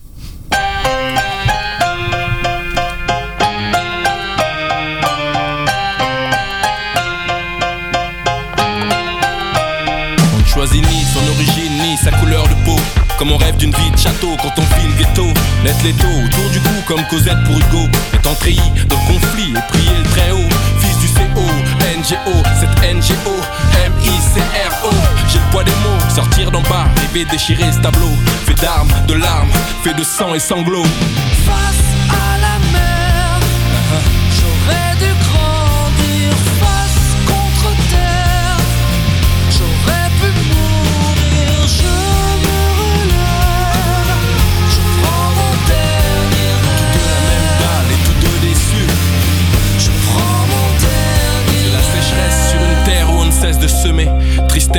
[10.69, 12.79] Ni son origine ni sa couleur de peau.
[13.17, 15.27] Comme on rêve d'une vie de château quand on vit le ghetto.
[15.63, 17.89] L'être l'étau autour du cou comme Cosette pour Hugo.
[18.13, 18.35] Étant
[18.87, 20.49] dans le conflit et prier le très haut.
[20.79, 21.41] Fils du CO,
[21.97, 23.35] NGO, cette NGO,
[23.85, 24.91] M-I-C-R-O.
[25.29, 28.11] J'ai le poids des mots, sortir d'en bas, rêver déchirer ce tableau.
[28.45, 29.49] Fait d'armes, de larmes,
[29.83, 30.85] fait de sang et sanglots.
[31.45, 32.60] Face à la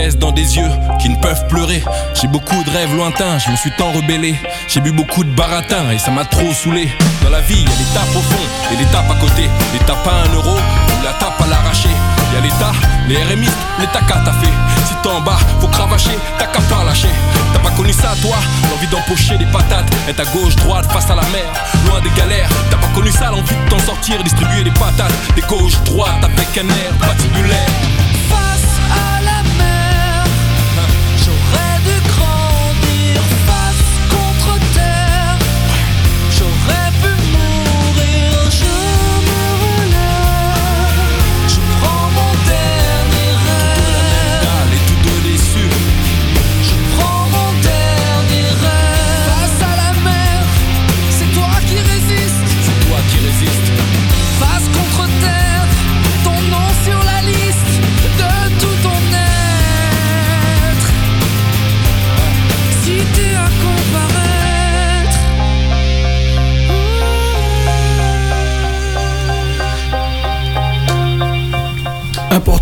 [0.03, 1.83] Dans des yeux qui ne peuvent pleurer.
[2.21, 4.35] J'ai beaucoup de rêves lointains, je me suis tant rebellé.
[4.67, 6.89] J'ai bu beaucoup de baratin et ça m'a trop saoulé.
[7.23, 9.49] Dans la vie, il y a l'étape au fond et l'étape à côté.
[9.73, 11.89] L'étape à un euro ou la tape à l'arracher.
[12.31, 12.73] Il y a l'état,
[13.09, 14.53] les RMistes, l'état qu'a t'as fait.
[14.87, 17.15] Si t'es en bas, faut cravacher, t'as qu'à pas lâcher.
[17.55, 18.37] T'as pas connu ça, toi?
[18.71, 21.47] L'envie d'empocher des patates, être à gauche, droite, face à la mer,
[21.87, 22.49] loin des galères.
[22.71, 26.59] T'as pas connu ça, l'envie de t'en sortir, distribuer des patates, des gauche, droite, avec
[26.59, 27.92] un air patibulaire.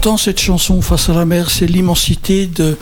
[0.01, 2.79] Important cette chanson Face à la mer, c'est l'immensité de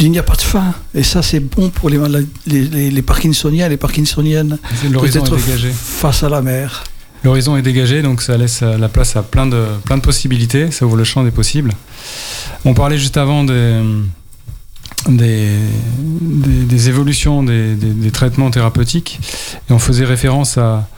[0.00, 0.74] il n'y a pas de fin.
[0.92, 1.98] Et ça, c'est bon pour les,
[2.46, 4.58] les, les, les Parkinsoniens et les Parkinsoniennes.
[4.90, 5.70] L'horizon est dégagé.
[5.72, 6.82] Face à la mer.
[7.22, 10.84] L'horizon est dégagé, donc ça laisse la place à plein de, plein de possibilités, ça
[10.84, 11.72] ouvre le champ des possibles.
[12.64, 13.80] On parlait juste avant des,
[15.08, 15.48] des,
[16.00, 19.20] des, des évolutions des, des, traitements thérapeutiques,
[19.70, 20.88] et on faisait référence à,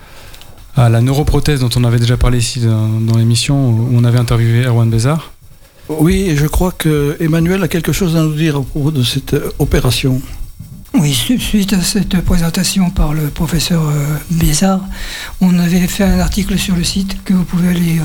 [0.76, 4.18] à la neuroprothèse dont on avait déjà parlé ici dans, dans l'émission, où on avait
[4.18, 5.32] interviewé Erwan Bézard.
[5.88, 9.02] Oui, et je crois que Emmanuel a quelque chose à nous dire à propos de
[9.02, 10.20] cette opération.
[10.96, 13.82] Oui, suite à cette présentation par le professeur
[14.30, 14.80] Bézard,
[15.40, 17.96] on avait fait un article sur le site que vous pouvez aller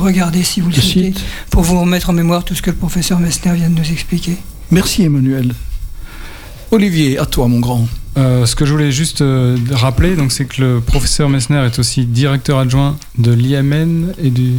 [0.00, 1.24] regarder si vous le, le souhaitez, site.
[1.50, 4.36] pour vous remettre en mémoire tout ce que le professeur Messner vient de nous expliquer.
[4.70, 5.54] Merci Emmanuel.
[6.70, 7.86] Olivier, à toi mon grand.
[8.16, 11.78] Euh, ce que je voulais juste euh, rappeler, donc, c'est que le professeur Messner est
[11.78, 14.52] aussi directeur adjoint de l'IMN et du.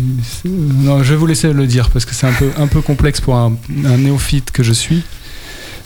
[0.45, 3.19] Non, je vais vous laisser le dire parce que c'est un peu, un peu complexe
[3.19, 3.57] pour un,
[3.97, 5.03] néophyte que je suis.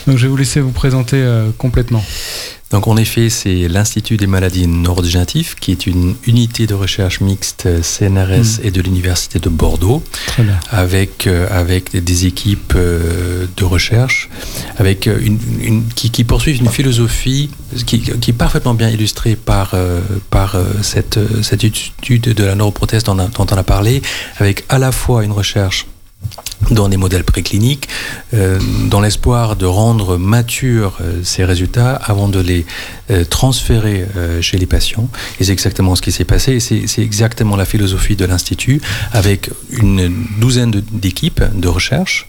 [0.08, 2.04] Donc, je vais vous laisser vous présenter euh, complètement.
[2.72, 7.68] Donc en effet, c'est l'Institut des maladies neurodégénératives, qui est une unité de recherche mixte
[7.82, 8.64] CNRS mmh.
[8.64, 10.02] et de l'Université de Bordeaux,
[10.70, 14.30] avec, euh, avec des équipes euh, de recherche,
[14.78, 17.50] avec une, une, qui, qui, poursuivent une philosophie
[17.86, 23.04] qui, qui, est parfaitement bien illustrée par, euh, par cette, cette étude de la neuroprothèse
[23.04, 24.02] dont, dont on a parlé,
[24.38, 25.88] avec à la fois une recherche
[26.70, 27.88] dans des modèles précliniques,
[28.34, 32.66] euh, dans l'espoir de rendre matures euh, ces résultats avant de les
[33.10, 34.06] euh, transférer
[34.42, 35.10] chez les patients.
[35.40, 36.60] Et c'est exactement ce qui s'est passé.
[36.60, 42.28] C'est exactement la philosophie de l'Institut, avec une douzaine d'équipes de, recherche,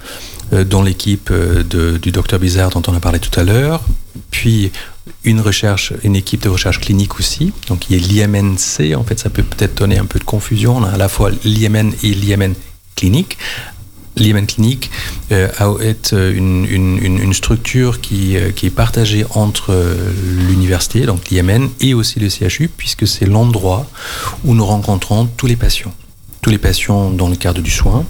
[0.53, 3.83] dont l'équipe du docteur Bizarre dont on a parlé tout à l'heure,
[4.31, 4.71] puis
[5.25, 7.53] une recherche, une équipe de recherche clinique aussi.
[7.69, 10.77] Donc y a l'IMNC, en fait ça peut peut-être donner un peu de confusion.
[10.77, 12.55] On a à la fois l'IMN et l'IMN
[12.97, 13.39] clinique
[14.17, 14.91] l'IMN clinique
[15.31, 15.49] euh,
[15.81, 19.75] est une, structure qui, qui est partagée entre
[20.49, 23.89] l'université, donc l'IMN, et aussi le CHU, puisque c'est l'endroit
[24.45, 25.95] où nous rencontrons tous les patients.
[26.43, 28.05] Tous les patients dans le cadre du soin,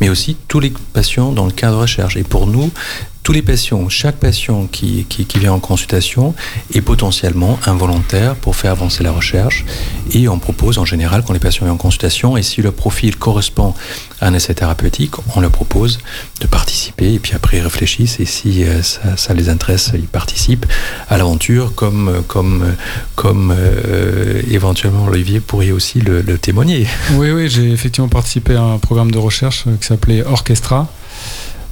[0.00, 2.16] mais aussi tous les patients dans le cadre de recherche.
[2.16, 2.70] Et pour nous,
[3.24, 6.34] tous les patients, chaque patient qui, qui, vient en consultation
[6.74, 9.64] est potentiellement involontaire pour faire avancer la recherche.
[10.12, 13.16] Et on propose en général, quand les patients viennent en consultation, et si le profil
[13.16, 13.72] correspond
[14.20, 16.00] à un essai thérapeutique, on leur propose
[16.42, 17.14] de participer.
[17.14, 18.20] Et puis après, ils réfléchissent.
[18.20, 20.66] Et si euh, ça, les intéresse, ils participent
[21.08, 22.74] à l'aventure, comme, comme,
[23.16, 26.86] comme euh, éventuellement Olivier pourrait aussi le, le témoigner.
[27.12, 30.90] Oui, oui, j'ai effectivement participé à un programme de recherche qui s'appelait Orchestra.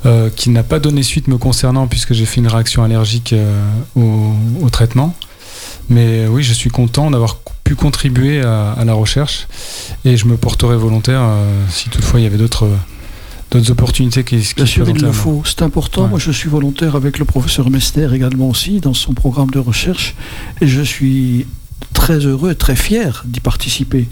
[0.05, 3.62] Euh, qui n'a pas donné suite me concernant puisque j'ai fait une réaction allergique euh,
[3.95, 5.15] au, au, traitement.
[5.88, 9.47] Mais euh, oui, je suis content d'avoir pu contribuer à, à, la recherche
[10.05, 12.69] et je me porterai volontaire euh, si toutefois il y avait d'autres
[13.53, 15.43] d'autres opportunités qui, qui Bien sûr, il le faut.
[15.45, 16.03] C'est important.
[16.03, 16.09] Ouais.
[16.09, 20.17] Moi, je suis volontaire avec le professeur Mester également aussi dans son programme de recherche
[20.61, 21.47] et je suis
[21.93, 24.09] très heureux et très fier d'y participer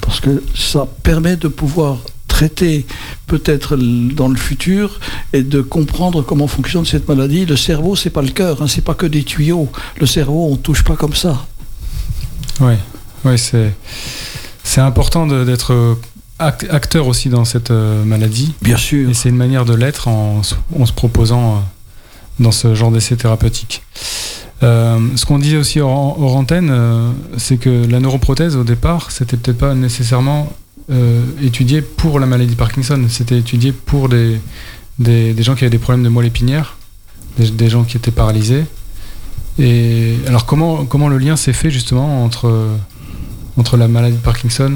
[0.00, 1.98] parce que ça permet de pouvoir
[2.34, 2.84] traiter
[3.28, 4.98] peut-être dans le futur
[5.32, 7.46] et de comprendre comment fonctionne cette maladie.
[7.46, 9.68] Le cerveau, c'est pas le cœur, hein, c'est pas que des tuyaux.
[10.00, 11.46] Le cerveau, on touche pas comme ça.
[12.60, 12.74] Oui,
[13.24, 13.72] ouais, c'est
[14.64, 15.96] c'est important d'être
[16.40, 18.52] acteur aussi dans cette euh, maladie.
[18.62, 19.08] Bien sûr.
[19.10, 20.42] Et c'est une manière de l'être en,
[20.76, 21.58] en, se proposant euh,
[22.40, 23.82] dans ce genre d'essai thérapeutique.
[24.64, 26.72] Euh, ce qu'on disait aussi hors, hors antenne,
[27.36, 30.52] c'est que la neuroprothèse au départ, c'était peut-être pas nécessairement
[31.42, 34.38] étudié pour la maladie de Parkinson, c'était étudié pour des,
[34.98, 36.76] des, gens qui avaient des problèmes de moelle épinière,
[37.38, 38.64] des, gens qui étaient paralysés.
[39.58, 42.68] Et alors comment, comment le lien s'est fait justement entre,
[43.56, 44.74] entre la maladie de Parkinson?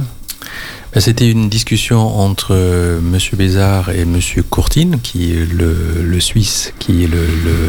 [0.97, 6.73] C'était une discussion entre euh, Monsieur Bézard et Monsieur Courtine, qui est le, le Suisse,
[6.79, 7.11] qui est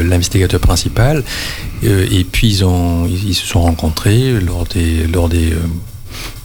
[0.03, 1.23] l'investigateur principal.
[1.83, 5.59] Euh, et puis ils, ont, ils, se sont rencontrés lors des, lors des euh,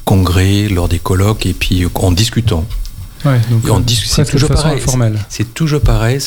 [0.05, 2.64] congrès, lors des colloques, et puis en discutant.
[3.25, 3.40] Ouais,
[3.81, 4.83] discute, c'est toujours pareil.
[5.31, 6.19] C'est toujours pareil.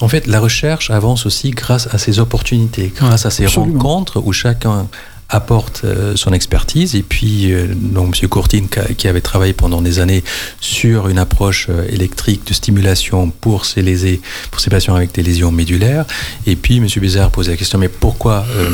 [0.00, 3.74] En fait, la recherche avance aussi grâce à ces opportunités, grâce à ces Absolument.
[3.74, 4.88] rencontres où chacun
[5.30, 10.00] apporte euh, son expertise et puis euh, donc monsieur Courtine qui avait travaillé pendant des
[10.00, 10.24] années
[10.60, 15.22] sur une approche euh, électrique de stimulation pour ces lésés pour ces patients avec des
[15.22, 16.04] lésions médulaires
[16.46, 18.70] et puis monsieur Bézard posait la question mais pourquoi euh,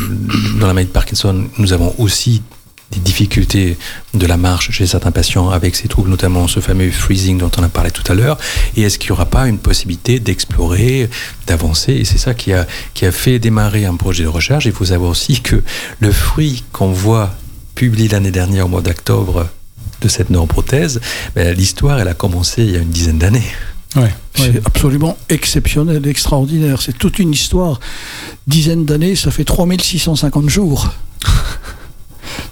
[0.58, 2.42] dans la maladie de Parkinson nous avons aussi
[2.92, 3.76] des difficultés
[4.14, 7.62] de la marche chez certains patients avec ces troubles, notamment ce fameux freezing dont on
[7.62, 8.38] a parlé tout à l'heure.
[8.76, 11.10] Et est-ce qu'il n'y aura pas une possibilité d'explorer,
[11.46, 11.92] d'avancer?
[11.94, 14.66] Et c'est ça qui a, qui a fait démarrer un projet de recherche.
[14.66, 15.62] Il faut savoir aussi que
[15.98, 17.34] le fruit qu'on voit
[17.74, 19.48] publié l'année dernière au mois d'octobre
[20.00, 21.00] de cette neuroprothèse,
[21.34, 23.46] ben, l'histoire, elle a commencé il y a une dizaine d'années.
[23.96, 24.62] Ouais, C'est ouais.
[24.64, 26.82] absolument exceptionnel, extraordinaire.
[26.82, 27.80] C'est toute une histoire.
[28.46, 30.92] Dizaines d'années, ça fait 3650 jours.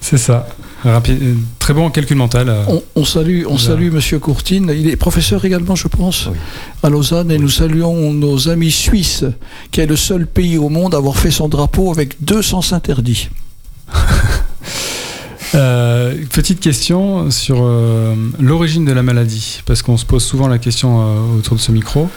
[0.00, 0.46] C'est ça.
[0.84, 2.48] Rapide, très bon calcul mental.
[2.50, 2.62] euh.
[2.68, 4.70] On, on salue, on salue Monsieur Courtine.
[4.76, 6.36] Il est professeur également, je pense, Oui.
[6.82, 7.30] à Lausanne.
[7.30, 9.24] Et nous saluons nos amis suisses,
[9.70, 12.72] qui est le seul pays au monde à avoir fait son drapeau avec deux sens
[12.72, 13.28] interdits.
[15.54, 20.58] Euh, petite question sur euh, l'origine de la maladie, parce qu'on se pose souvent la
[20.58, 22.08] question autour de ce micro.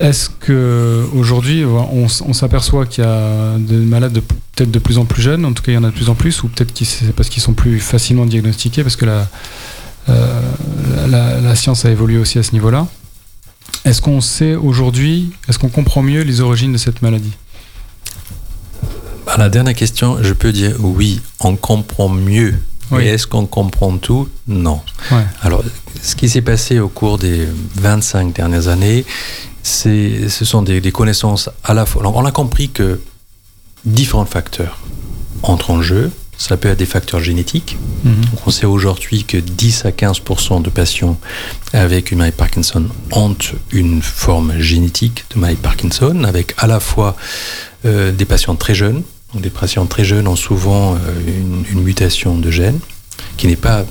[0.00, 5.04] Est-ce que aujourd'hui, on, s'aperçoit qu'il y a des malades de- peut-être de plus en
[5.04, 6.72] plus jeunes, en tout cas il y en a de plus en plus, ou peut-être
[6.84, 9.28] c'est parce qu'ils sont plus facilement diagnostiqués, parce que la,
[10.08, 10.40] euh,
[11.06, 12.86] la, la science a évolué aussi à ce niveau-là.
[13.84, 17.32] Est-ce qu'on sait aujourd'hui, est-ce qu'on comprend mieux les origines de cette maladie?
[19.26, 22.54] À la dernière question, je peux dire oui, on comprend mieux.
[22.90, 22.98] Oui.
[23.04, 24.28] Mais est-ce qu'on comprend tout?
[24.48, 24.80] Non.
[25.12, 25.24] Ouais.
[25.42, 25.62] Alors,
[26.02, 29.04] ce qui s'est passé au cours des 25 dernières années,
[29.62, 32.02] ce sont des, des connaissances à la fois.
[32.06, 33.00] On a compris que
[33.84, 34.78] différents facteurs
[35.42, 36.10] entrent en jeu.
[36.36, 37.76] Ça peut être des facteurs génétiques.
[38.04, 38.24] Mhm.
[38.24, 41.18] Donc, on sait aujourd'hui que 10 à 15% de patients
[41.74, 43.36] avec une maladie Parkinson ont
[43.72, 47.14] une forme génétique de maladie Parkinson, avec à la fois
[47.84, 49.02] euh, des patients très jeunes.
[49.34, 52.78] Donc, des patients très jeunes ont souvent euh, une, une mutation de gène
[53.36, 53.84] qui n'est pas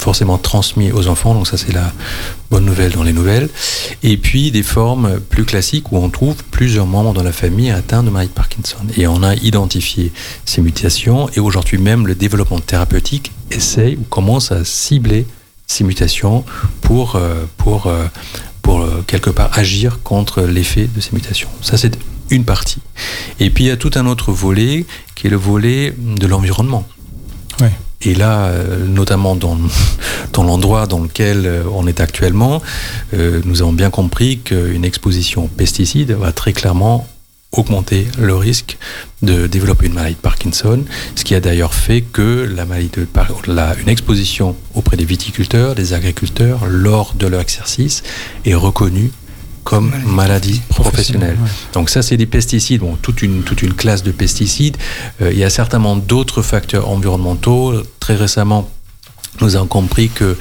[0.00, 1.92] forcément transmis aux enfants, donc ça c'est la
[2.50, 3.48] bonne nouvelle dans les nouvelles.
[4.02, 8.02] Et puis des formes plus classiques où on trouve plusieurs membres dans la famille atteints
[8.02, 8.78] de maladie de Parkinson.
[8.96, 10.12] Et on a identifié
[10.44, 15.26] ces mutations et aujourd'hui même le développement thérapeutique essaye ou commence à cibler
[15.66, 16.44] ces mutations
[16.80, 18.06] pour, euh, pour, euh,
[18.62, 21.48] pour euh, quelque part agir contre l'effet de ces mutations.
[21.62, 21.96] Ça c'est
[22.30, 22.80] une partie.
[23.38, 26.86] Et puis il y a tout un autre volet qui est le volet de l'environnement.
[27.60, 27.72] Ouais.
[28.02, 29.36] Et là, euh, notamment
[30.32, 32.62] dans, l'endroit dans lequel euh, on est actuellement,
[33.14, 37.06] euh, nous avons bien compris qu'une exposition aux pesticides va très clairement
[37.52, 38.78] augmenter le risque
[39.22, 40.84] de développer une maladie de Parkinson,
[41.16, 43.06] ce qui a d'ailleurs fait que la maladie de
[43.52, 48.04] la- une exposition auprès des viticulteurs, des agriculteurs, lors de leur exercice,
[48.46, 49.10] est reconnue
[49.64, 51.36] comme Maladie maladie professionnelle.
[51.42, 51.50] ouais.
[51.72, 54.76] Donc ça, c'est des pesticides, bon, toute une, toute une classe de pesticides.
[55.22, 57.74] Euh, il y a certainement d'autres facteurs environnementaux.
[58.00, 58.70] Très récemment,
[59.40, 60.36] nous avons compris que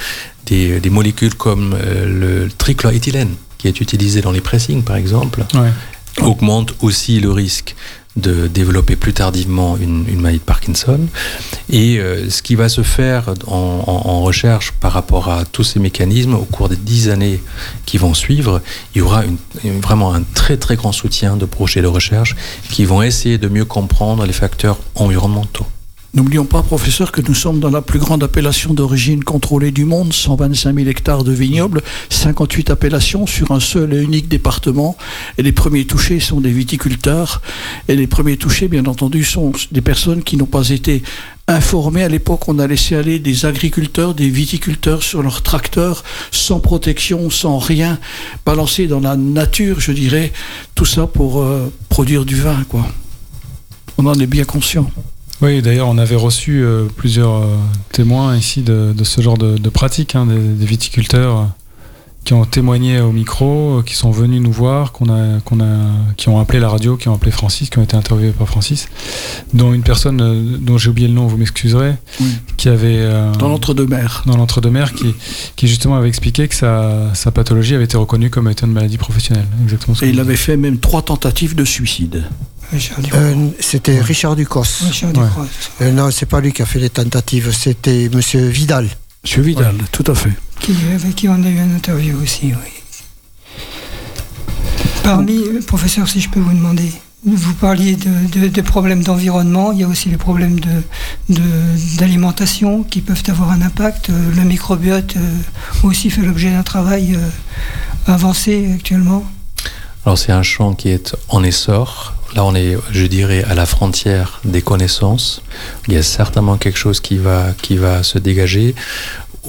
[0.46, 5.44] des, des molécules comme euh, le trichloroéthylène, qui est utilisé dans les pressings, par exemple,
[5.54, 5.72] Ouais.
[6.26, 7.76] augmente aussi le risque
[8.16, 11.00] de développer plus tardivement une, maladie de Parkinson.
[11.70, 16.34] Et euh, ce qui va se faire en, recherche par rapport à tous ces mécanismes
[16.36, 17.42] au cours des dix années
[17.86, 18.62] qui vont suivre,
[18.94, 19.24] il y aura
[19.82, 22.36] vraiment un très très grand soutien de projets de recherche
[22.70, 25.66] qui vont essayer de mieux comprendre les facteurs environnementaux.
[26.16, 30.12] N'oublions pas, professeur, que nous sommes dans la plus grande appellation d'origine contrôlée du monde,
[30.12, 34.98] 125 000 hectares de vignobles, 58 appellations sur un seul et unique département.
[35.38, 37.44] Et les premiers touchés sont des viticulteurs.
[37.88, 41.04] Et les premiers touchés, bien entendu, sont des personnes qui n'ont pas été
[41.48, 42.04] informées.
[42.04, 47.30] À l'époque, on a laissé aller des agriculteurs, des viticulteurs sur leurs tracteurs, sans protection,
[47.30, 48.00] sans rien,
[48.48, 50.34] balancés dans la nature, je dirais.
[50.74, 52.88] Tout ça pour euh, produire du vin, quoi.
[54.00, 54.90] On en est bien conscient.
[55.42, 57.56] Oui, d'ailleurs, on avait reçu euh, plusieurs euh,
[57.92, 61.44] témoins ici de, de ce genre de, de pratique, hein, des, des viticulteurs euh,
[62.26, 65.66] qui ont témoigné au micro, qui sont venus nous voir, qu'on a, qu'on a,
[66.18, 68.90] qui ont appelé la radio, qui ont appelé Francis, qui ont été interviewés par Francis,
[69.54, 72.28] dont une personne euh, dont j'ai oublié le nom, vous m'excuserez, Oui.
[72.58, 74.24] qui avait euh, Dans l'entre-deux-mers.
[74.26, 75.16] dans l'entre-deux-mer, qui,
[75.56, 78.98] qui justement avait expliqué que sa, sa pathologie avait été reconnue comme étant une maladie
[78.98, 79.48] professionnelle.
[79.64, 79.96] Exactement.
[79.96, 82.26] ce Et il avait fait même trois tentatives de suicide.
[83.14, 84.64] Euh, c'était Richard Ducos.
[84.86, 85.24] Richard ouais.
[85.24, 85.46] Ducrot.
[85.82, 88.88] Euh, non, c'est pas lui qui a fait les tentatives, c'était Monsieur Vidal.
[89.24, 90.32] Monsieur Vidal, tout à fait.
[90.60, 93.64] qui, avec qui on a eu une interview aussi, oui.
[95.04, 96.92] Parmi, euh, professeur, si je peux vous demander,
[97.26, 100.84] vous parliez de, de- de problèmes d'environnement, il y a aussi les problèmes de-
[101.30, 104.10] de- d'alimentation qui peuvent avoir un impact.
[104.10, 105.36] Le microbiote euh,
[105.84, 109.24] aussi fait l'objet d'un travail euh, avancé actuellement.
[110.06, 112.14] Alors c'est un champ qui est en essor.
[112.36, 115.42] Là on est, je dirais, à la frontière des connaissances.
[115.88, 117.54] Il y a certainement quelque chose qui va,
[118.04, 118.76] se dégager.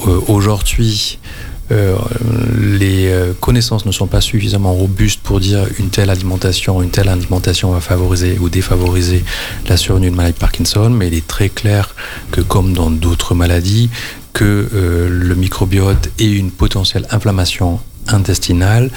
[0.07, 1.19] Euh, Aujourd'hui,
[1.73, 1.97] euh,
[2.59, 7.09] les euh, connaissances ne sont pas suffisamment robustes pour dire une telle alimentation, une telle
[7.09, 9.25] alimentation va favoriser ou défavoriser
[9.69, 11.95] la survenue de maladie de Parkinson, mais il est très clair
[12.33, 13.91] que comme dans d'autres maladies,
[14.33, 18.91] que le microbiote et une potentielle inflammation intestinale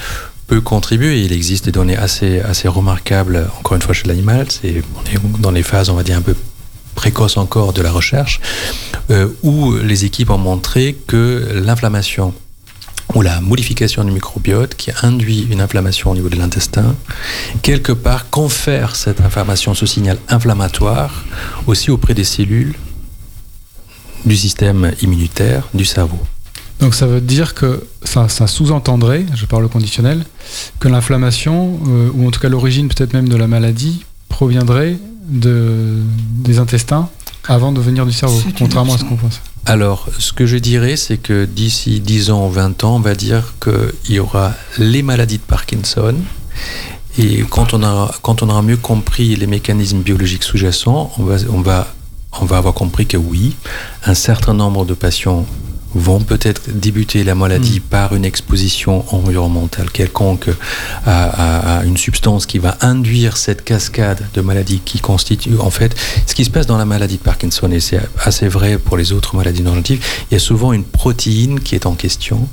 [0.46, 1.22] peut contribuer.
[1.22, 5.40] Il existe des données assez, assez remarquables, encore une fois chez l'animal, c'est, on est
[5.40, 6.36] dans les phases, on va dire, un peu
[6.94, 8.40] précoces encore de la recherche,
[9.10, 12.32] euh, où les équipes ont montré que l'inflammation
[13.14, 16.94] ou la modification du microbiote qui induit une inflammation au niveau de l'intestin,
[17.62, 21.24] quelque part confère cette information, ce signal inflammatoire
[21.66, 22.74] aussi auprès des cellules
[24.24, 26.18] du système immunitaire du cerveau.
[26.80, 30.24] Donc ça veut dire que ça, ça sous-entendrait, je parle au conditionnel,
[30.80, 34.98] que l'inflammation, euh, ou en tout cas l'origine peut-être même de la maladie, proviendrait
[35.28, 35.98] de,
[36.42, 37.08] des intestins
[37.46, 39.40] avant de venir du cerveau, contrairement à ce qu'on pense.
[39.66, 43.14] Alors, ce que je dirais, c'est que d'ici 10 ans ou 20 ans, on va
[43.14, 46.16] dire qu'il y aura les maladies de Parkinson.
[47.16, 51.36] Et quand on, aura, quand on aura mieux compris les mécanismes biologiques sous-jacents, on va,
[51.50, 51.86] on, va,
[52.40, 53.56] on va avoir compris que oui,
[54.04, 55.46] un certain nombre de patients
[55.94, 60.48] vont peut-être débuter la maladie par une exposition environnementale quelconque
[61.06, 65.70] à, à- à une substance qui va induire cette cascade de maladies qui constitue en
[65.70, 65.94] fait
[66.26, 69.12] ce qui se passe dans la maladie de Parkinson et c'est assez vrai pour les
[69.12, 72.48] autres maladies neuronatives il y a souvent une protéine qui est en question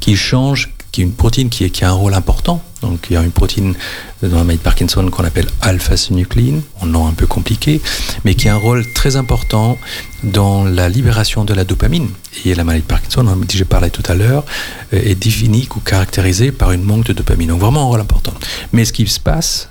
[0.00, 3.14] qui change qui est une protéine qui, est- qui a un rôle important donc il
[3.14, 3.74] y a une protéine
[4.22, 7.80] dans la maladie de Parkinson qu'on appelle alpha-synucléine, un nom un peu compliqué,
[8.24, 9.76] mais qui a un rôle très important
[10.22, 12.08] dans la libération de la dopamine.
[12.44, 14.44] Et la maladie de Parkinson, dont j'ai parlé tout à l'heure,
[14.92, 17.48] euh, est définie ou caractérisée par une manque de dopamine.
[17.48, 18.34] Donc vraiment un rôle important.
[18.72, 19.68] Mais ce qui se passe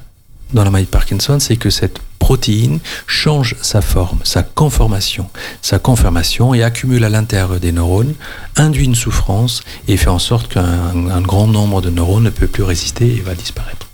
[0.53, 5.29] dans la maladie de Parkinson, c'est que cette protéine change sa forme, sa conformation,
[5.61, 8.15] sa conformation et accumule à l'intérieur des neurones,
[8.55, 12.47] induit une souffrance et fait en sorte qu'un un grand nombre de neurones ne peut
[12.47, 13.87] plus résister et va disparaître.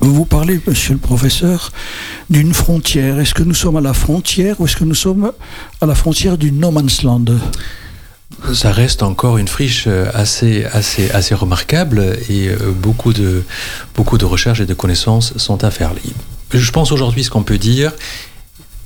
[0.00, 1.72] Vous parlez, monsieur le professeur,
[2.28, 3.18] d'une frontière.
[3.18, 5.32] Est-ce que nous sommes à la frontière ou est-ce que nous sommes
[5.80, 7.24] à la frontière du no man's land?
[8.52, 13.44] Ça reste encore une friche euh, assez, assez, assez remarquable et euh, beaucoup de,
[13.94, 15.92] beaucoup de recherches et de connaissances sont à faire.
[16.50, 17.92] Je pense aujourd'hui ce qu'on peut dire,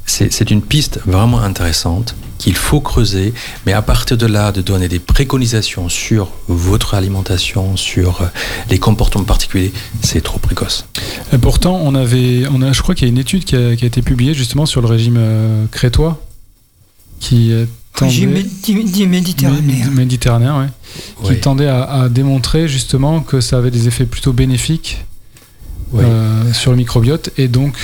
[0.07, 3.33] c'est une piste vraiment intéressante qu'il faut creuser,
[3.65, 8.27] mais à partir de là, de donner des préconisations sur votre alimentation, sur euh,
[8.71, 9.73] les comportements particuliers,
[10.03, 10.87] c'est trop précoce.
[11.41, 13.85] Pourtant, on avait, on a, je crois qu'il y a une étude qui a, qui
[13.85, 16.21] a été publiée justement sur le régime crétois,
[17.21, 17.53] qui
[17.95, 18.43] tendait-
[18.85, 19.61] dit méditerranéen.
[19.63, 20.67] Mé- méditerranéen, ouais,
[21.25, 21.35] Oui.
[21.35, 25.05] qui tendait à, à démontrer justement que ça avait des effets plutôt bénéfiques
[25.93, 26.05] Oui.
[26.07, 27.75] euh, sur le microbiote et donc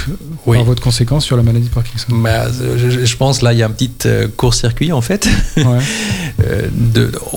[0.46, 0.57] Oui.
[0.59, 2.07] par votre conséquence sur la maladie de Parkinson.
[2.11, 5.28] Bah, je, pense là, il y a un petit euh, court-circuit en fait.
[5.57, 5.64] Ouais.
[6.46, 6.68] Euh,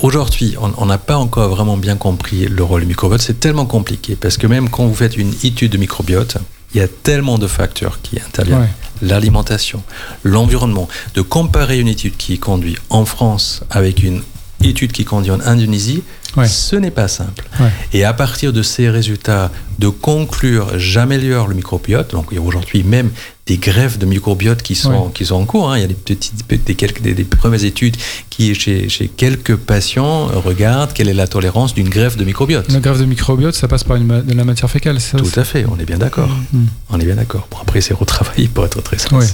[0.02, 3.22] Aujourd'hui, on on n'a pas encore vraiment bien compris le rôle du microbiote.
[3.22, 6.36] C'est tellement compliqué parce que même quand vous faites une étude de microbiote,
[6.74, 8.60] il y a tellement de facteurs qui interviennent.
[8.60, 8.68] Ouais.
[9.02, 9.82] L'alimentation,
[10.24, 10.88] l'environnement.
[11.14, 14.22] De comparer une étude qui conduit en France avec une
[14.62, 16.02] étude qui conduit en Indonésie,
[16.36, 16.46] Ouais.
[16.46, 17.44] ce n'est pas simple.
[17.58, 17.70] Ouais.
[17.92, 22.42] Et à partir de ces résultats, de conclure j'améliore le microbiote, donc il y a
[22.42, 23.10] aujourd'hui même
[23.46, 25.10] des greffes de microbiote qui sont, Ouais.
[25.12, 25.70] qui sont en cours.
[25.72, 25.78] hein.
[25.78, 26.34] Il y a des, petites,
[26.66, 27.96] des, quelques, des, des premières études
[28.28, 32.70] qui, chez, chez quelques patients, regardent quelle est la tolérance d'une greffe de microbiote.
[32.70, 35.24] La greffe de microbiote, ça passe par une ma- de la matière fécale, c'est ça
[35.24, 36.28] Tout à fait, on est bien d'accord.
[36.52, 36.64] Mm.
[36.90, 37.48] On est bien d'accord.
[37.50, 39.16] Bon, après, c'est retravaillé pour être très simple.
[39.16, 39.26] Ouais.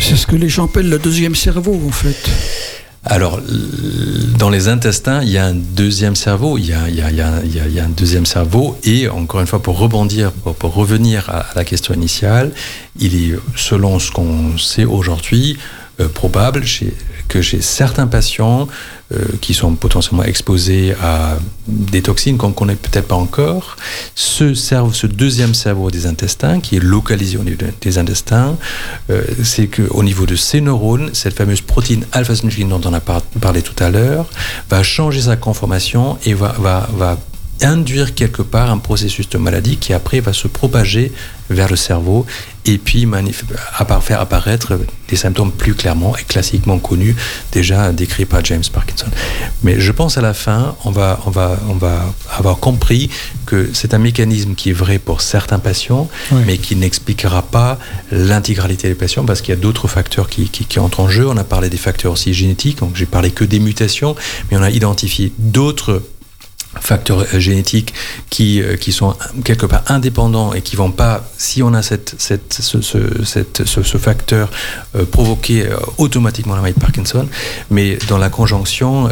[0.00, 2.16] C'est ce que les gens appellent le deuxième cerveau, en fait.
[3.08, 3.40] Alors,
[4.36, 8.76] dans les intestins, il y a un deuxième cerveau, il y a, un deuxième cerveau,
[8.82, 12.50] et encore une fois, pour rebondir, pour, revenir à, la question initiale,
[12.98, 15.56] il est, selon ce qu'on sait aujourd'hui,
[16.00, 16.64] euh, probable
[17.28, 18.66] que chez certains patients
[19.40, 21.38] qui sont potentiellement exposés à
[21.68, 23.76] des toxines qu'on ne connaît peut-être pas encore,
[24.16, 28.56] ce, ce deuxième cerveau des intestins, qui est localisé au niveau de- des intestins,
[29.10, 33.22] euh, c'est qu'au niveau de ces neurones, cette fameuse protéine alpha-synucléine dont on a par-
[33.40, 34.26] parlé tout à l'heure,
[34.70, 37.16] va changer sa conformation et va
[37.62, 41.10] induire quelque part un processus de maladie qui après va se propager
[41.50, 42.26] vers le cerveau
[42.64, 43.06] et puis
[43.78, 44.78] appara- faire apparaître
[45.08, 47.14] des symptômes plus clairement et classiquement connus,
[47.52, 49.06] déjà décrits par James Parkinson.
[49.62, 53.08] Mais je pense à la fin, on va, on va, on va avoir compris
[53.46, 56.08] que c'est un mécanisme qui est vrai pour certains patients,
[56.46, 57.78] mais qui n'expliquera pas
[58.10, 61.28] l'intégralité des patients parce qu'il y a d'autres facteurs qui, qui, qui entrent en jeu.
[61.28, 64.16] On a parlé des facteurs aussi génétiques, donc j'ai parlé que des mutations,
[64.50, 66.02] mais on a identifié d'autres
[66.80, 67.94] facteurs euh, génétiques
[68.30, 72.14] qui, euh, qui sont quelque part indépendants et qui vont pas, si on a cette,
[72.18, 74.50] cette, ce, ce, ce, facteur,
[74.94, 75.66] euh, provoquer
[75.98, 77.28] automatiquement la maladie de Parkinson,
[77.70, 79.08] mais dans la conjonction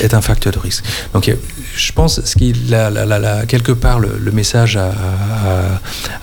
[0.00, 0.84] est un facteur de risque.
[1.14, 1.36] Donc a-
[1.76, 4.92] je pense ce qui, la, la, la, la- quelque part, le, message à,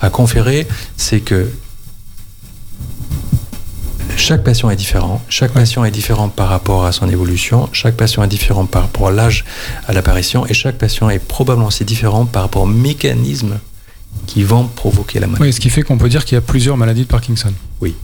[0.00, 0.66] à conférer,
[0.96, 1.46] c'est que
[4.18, 5.22] chaque patient est différent.
[5.28, 7.68] Chaque patient est différent par rapport à son évolution.
[7.72, 9.44] Chaque patient est différent par rapport à l'âge
[9.86, 10.46] à l'apparition.
[10.46, 13.58] Et chaque patient est probablement aussi différent par rapport aux mécanismes
[14.26, 15.44] qui vont provoquer la maladie.
[15.44, 17.52] Oui, ce qui fait qu'on peut dire qu'il y a plusieurs maladies de Parkinson.
[17.80, 17.94] Oui.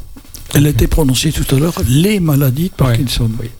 [0.54, 3.28] Elle a été prononcée tout à l'heure, les maladies de Parkinson.
[3.40, 3.50] Oui.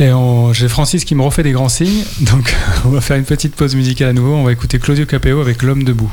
[0.00, 2.54] Et on- j'ai Francis qui me refait des grands signes, donc
[2.84, 4.34] on va faire une petite pause musicale à nouveau.
[4.34, 6.12] On va écouter Claudio Capeo avec L'homme debout.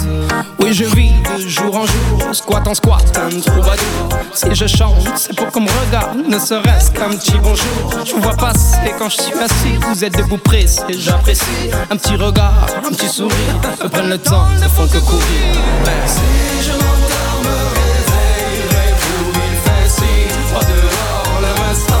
[0.71, 4.09] oui, je vis de jour en jour, squat en squat, un troubadour.
[4.33, 8.05] Si je chante, c'est pour qu'on me regarde, ne serait-ce qu'un petit bonjour.
[8.05, 11.69] Je vous vois passer quand je suis assis, vous êtes debout pressé, j'apprécie.
[11.89, 13.35] Un petit regard, un petit sourire,
[13.83, 15.21] me prennent le temps, ne font que courir.
[16.05, 22.00] Si je m'endors, me réveillerez-vous, il fait si froid dehors, le restant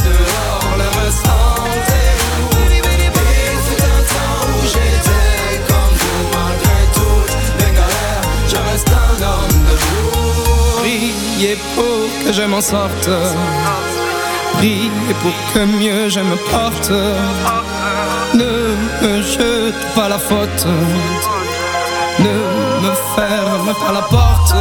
[0.00, 1.84] dehors, le restant est
[2.38, 2.58] vous.
[2.66, 9.16] Il fut un temps où j'étais comme vous, malgré toutes les galères, je reste un
[9.22, 10.80] homme debout.
[10.80, 13.08] Priez pour que je m'en sorte.
[14.54, 16.90] Priez pour que mieux je me porte.
[18.34, 18.52] Ne
[19.02, 20.66] me jete pas la faute.
[22.18, 22.34] Ne
[22.82, 24.54] me ferme pas la porte.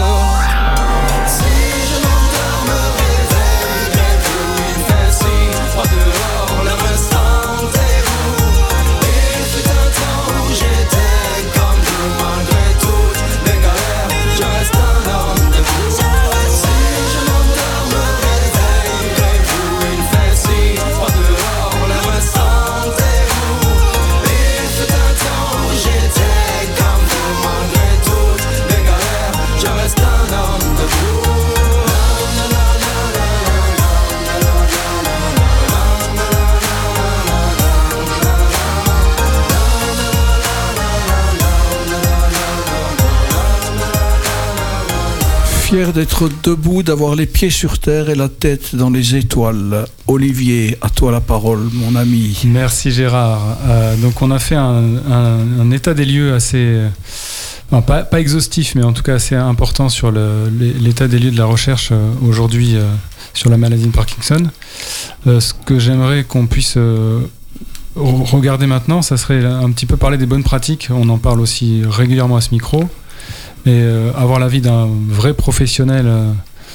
[45.92, 49.86] D'être debout, d'avoir les pieds sur terre et la tête dans les étoiles.
[50.08, 52.42] Olivier, à toi la parole, mon ami.
[52.46, 53.58] Merci Gérard.
[53.68, 56.58] Euh, donc on a fait un, état des lieux assez,
[57.72, 61.46] euh, pas, exhaustif, mais en tout cas assez important sur l'état des lieux de la
[61.46, 62.76] recherche euh, aujourd'hui
[63.34, 64.50] sur la maladie de Parkinson.
[65.26, 67.28] Ce que j'aimerais qu'on puisse re-
[67.96, 70.88] regarder maintenant, ça serait un petit peu parler des bonnes pratiques.
[70.92, 72.86] On en parle aussi régulièrement à ce micro.
[73.66, 76.32] Et euh, avoir l'avis d'un vrai professionnel euh,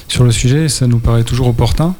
[0.07, 1.93] sur le sujet, ça nous paraît toujours opportun.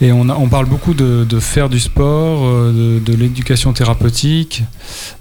[0.00, 3.72] Et on, a- on parle beaucoup de, de faire du sport, euh, de, de l'éducation
[3.72, 4.62] thérapeutique.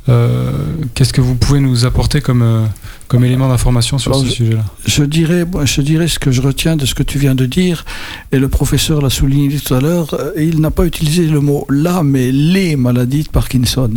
[0.10, 0.52] Euh,
[0.94, 2.66] Qu'est-ce que vous pouvez nous apporter comme, euh,
[3.08, 6.32] comme élément d'information sur Alors, ce je- sujet-là Je dirais, moi, je dirais ce que
[6.32, 7.86] je retiens de ce que tu viens de dire,
[8.32, 11.66] et le professeur l'a souligné tout à l'heure, euh, il n'a pas utilisé le mot
[11.70, 13.92] là, mais les maladies de Parkinson.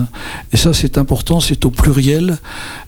[0.52, 2.38] Et ça, c'est important, c'est au pluriel.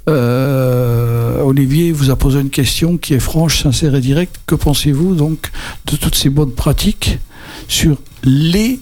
[0.08, 4.36] Euh, Olivier vous a posé une question qui est franche, sincère et directe.
[4.46, 5.50] Que pensez-vous donc
[5.86, 7.18] de toutes ces bonnes pratiques
[7.68, 8.80] sur les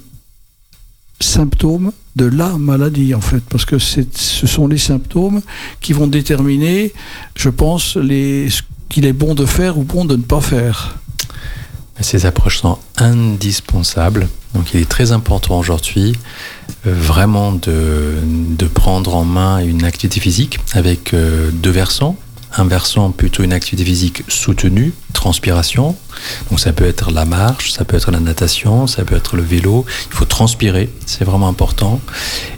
[1.20, 5.40] symptômes de la maladie en fait parce que ce sont les symptômes
[5.80, 6.92] qui vont déterminer
[7.36, 10.98] je pense les, ce qu'il est bon de faire ou bon de ne pas faire
[12.00, 14.28] Ces approches sont indispensables.
[14.54, 16.14] Donc il est très important aujourd'hui
[16.86, 22.16] euh, vraiment de, de prendre en main une activité physique avec euh, deux versants.
[22.58, 25.96] Inversant plutôt une activité physique soutenue, transpiration.
[26.50, 29.42] Donc ça peut être la marche, ça peut être la natation, ça peut être le
[29.42, 29.84] vélo.
[30.10, 32.00] Il faut transpirer, c'est vraiment important.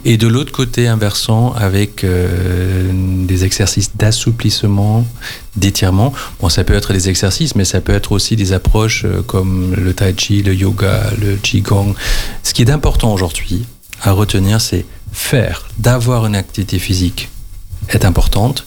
[0.05, 2.91] Et de l'autre côté, inversant avec euh,
[3.27, 5.05] des exercices d'assouplissement,
[5.57, 6.13] d'étirement.
[6.41, 9.75] Bon, ça peut être des exercices, mais ça peut être aussi des approches euh, comme
[9.75, 11.95] le tai chi, le yoga, le qigong.
[12.43, 13.67] Ce qui est important aujourd'hui
[14.03, 17.29] à retenir, c'est faire, d'avoir une activité physique
[17.89, 18.65] est importante.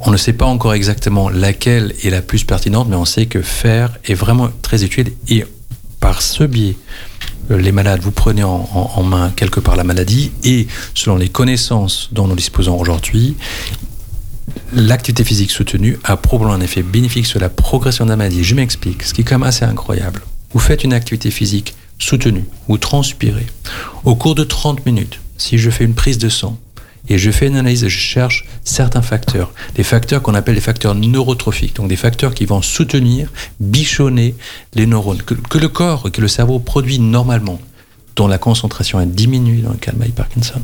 [0.00, 3.42] On ne sait pas encore exactement laquelle est la plus pertinente, mais on sait que
[3.42, 5.12] faire est vraiment très utile.
[5.28, 5.44] Et
[6.00, 6.76] par ce biais,
[7.50, 12.08] euh, les malades, vous prenez en, main quelque part la maladie et selon les connaissances
[12.12, 13.36] dont nous disposons aujourd'hui,
[14.72, 18.42] l'activité physique soutenue a probablement un effet bénéfique sur la progression de la maladie.
[18.42, 20.22] Je m'explique, ce qui est quand même assez incroyable.
[20.52, 23.46] Vous faites une activité physique soutenue, vous transpirez.
[24.04, 26.58] Au cours de 30 minutes, si je fais une prise de sang,
[27.08, 30.94] et je fais une analyse, je cherche certains facteurs, des facteurs qu'on appelle des facteurs
[30.94, 33.28] neurotrophiques, donc des facteurs qui vont soutenir,
[33.58, 34.34] bichonner
[34.74, 37.60] les neurones, que, le corps, que le cerveau produit normalement,
[38.16, 40.60] dont la concentration est diminuée dans le cas de Mike Parkinson.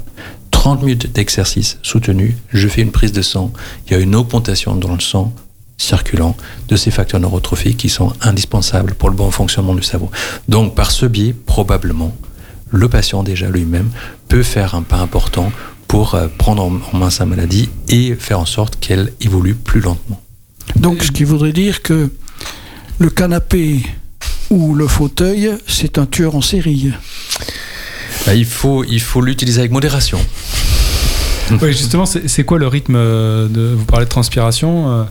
[0.50, 3.52] 30 minutes d'exercice soutenu, je fais une prise de sang,
[3.86, 5.32] il y a une augmentation dans le sang
[5.78, 6.36] circulant
[6.68, 10.10] de ces facteurs neurotrophiques qui sont indispensables pour le bon fonctionnement du cerveau.
[10.48, 12.16] Donc par ce biais, probablement,
[12.70, 13.90] le patient déjà lui-même
[14.28, 15.52] peut faire un pas important
[15.88, 20.20] pour euh, prendre en main sa maladie et faire en sorte qu'elle évolue plus lentement.
[20.76, 22.10] Donc ce qui voudrait dire que
[22.98, 23.82] le canapé
[24.50, 26.92] ou le fauteuil, c'est un tueur en série.
[28.26, 30.18] Bah, il faut il faut l'utiliser avec modération.
[31.62, 34.90] Oui, justement, c'est quoi le rythme euh, de Vous parlez de transpiration.
[34.90, 35.04] Euh,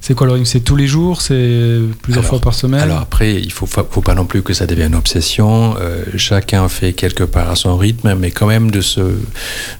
[0.00, 0.46] c'est quoi le rythme?
[0.46, 1.22] C'est tous les jours?
[1.22, 2.80] C'est plusieurs fois par semaine?
[2.80, 5.76] Alors après, il faut, faut pas non plus que ça devienne une obsession.
[5.80, 9.00] Euh, chacun fait quelque part à son rythme, mais quand même de se,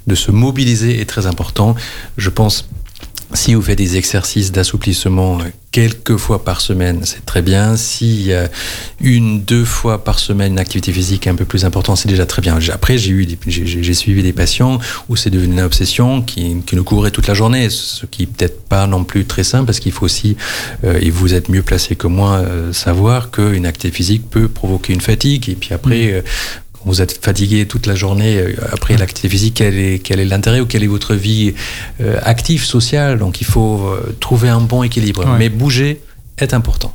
[0.07, 1.75] de se mobiliser est très important.
[2.17, 2.69] Je pense
[3.33, 5.45] si vous faites des exercices d'assouplissement euh,
[5.75, 7.77] quelques fois par semaine, c'est très bien.
[7.77, 8.49] Si a
[9.01, 12.43] une, deux fois par semaine une activité physique un peu plus importante, c'est déjà très
[12.43, 12.57] bien.
[12.72, 16.85] Après, j'ai eu, j'ai suivi des patients où c'est devenu une obsession qui, qui, nous
[16.85, 20.05] couvrait toute la journée, ce qui peut-être pas non plus très simple parce qu'il faut
[20.05, 20.37] aussi,
[20.85, 24.93] euh, et vous êtes mieux placé que moi, euh, savoir qu'une activité physique peut provoquer
[24.93, 26.14] une fatigue et puis après, mmh.
[26.14, 26.22] euh,
[26.85, 30.61] vous êtes fatigué toute la journée euh, après l'activité physique, quel est, quel est l'intérêt
[30.61, 31.55] ou quelle est votre vie
[32.01, 33.18] euh, active, sociale?
[33.18, 35.26] Donc il faut euh, trouver un bon équilibre.
[35.39, 36.01] Mais bouger
[36.39, 36.95] est important.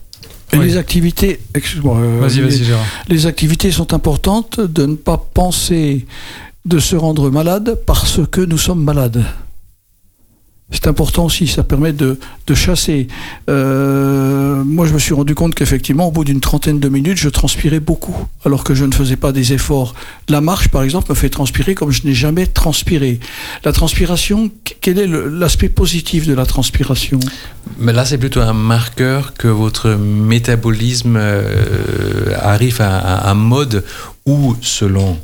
[0.52, 2.74] Et les activités, excuse-moi, vas-y, vas-y, les,
[3.08, 6.08] les activités sont importantes de ne pas penser
[6.66, 9.24] de se rendre malade parce que nous sommes malades.
[10.72, 13.08] C'est important aussi, ça permet de, de chasser.
[13.50, 17.30] Euh, moi, je me suis rendu compte qu'effectivement, au bout d'une trentaine de minutes, je
[17.30, 18.16] transpirais beaucoup,
[18.46, 19.96] alors que je ne faisais pas des efforts.
[20.28, 23.20] La marche, par exemple, me fait transpirer comme je n'ai jamais transpiré.
[23.64, 24.52] La transpiration,
[24.82, 27.20] quel est l'aspect positif de la transpiration?
[27.80, 33.84] Mais là, c'est plutôt un marqueur que votre métabolisme euh, arrive à un mode
[34.28, 35.18] où, selon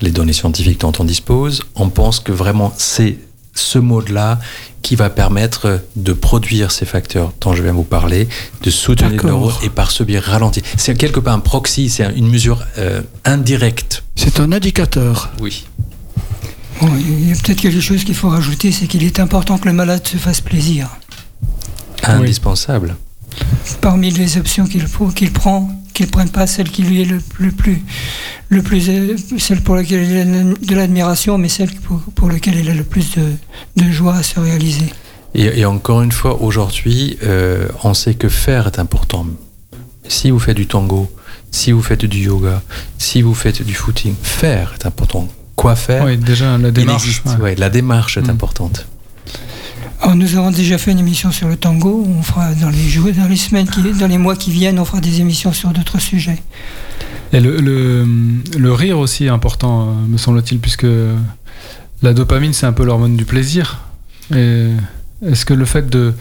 [0.00, 3.18] les données scientifiques dont on dispose, on pense que vraiment c'est
[3.54, 4.38] ce mode-là
[4.82, 8.28] qui va permettre de produire ces facteurs dont je viens vous parler,
[8.62, 10.62] de soutenir le neurone et par ce biais ralentir.
[10.76, 14.04] C'est quelque part un proxy, c'est une mesure euh, indirecte.
[14.16, 15.30] C'est un indicateur.
[15.40, 15.66] Oui.
[16.80, 19.66] Bon, il y a peut-être quelque chose qu'il faut rajouter, c'est qu'il est important que
[19.66, 20.88] le malade se fasse plaisir.
[22.04, 22.96] Indispensable.
[23.80, 27.18] Parmi les options qu'il qu'il prend, qu'il ne prenne pas celle qui lui est le
[27.18, 27.82] plus, plus,
[28.50, 28.88] le plus
[29.38, 32.84] celle pour laquelle il a de l'admiration, mais celle pour, pour, laquelle il a le
[32.84, 33.32] plus de,
[33.82, 34.92] de joie à se réaliser.
[35.34, 39.26] Et, et encore une fois, aujourd'hui, euh, on sait que faire est important.
[40.06, 41.10] Si vous faites du tango,
[41.50, 42.62] si vous faites du yoga,
[42.96, 45.26] si vous faites du footing, faire est important.
[45.56, 47.22] Quoi faire Oui, déjà la démarche.
[47.26, 47.36] Ouais.
[47.42, 48.30] Ouais, la démarche est mmh.
[48.30, 48.86] importante.
[50.00, 52.06] Alors, nous avons déjà fait une émission sur le tango.
[52.08, 54.84] On fera dans les jours, dans les semaines, qui, dans les mois qui viennent, on
[54.84, 56.40] fera des émissions sur d'autres sujets.
[57.32, 58.06] Et le, le,
[58.56, 60.86] le, rire aussi est important, me semble-t-il, puisque
[62.02, 63.80] la dopamine, c'est un peu l'hormone du plaisir.
[65.26, 66.14] Est-ce que le fait de.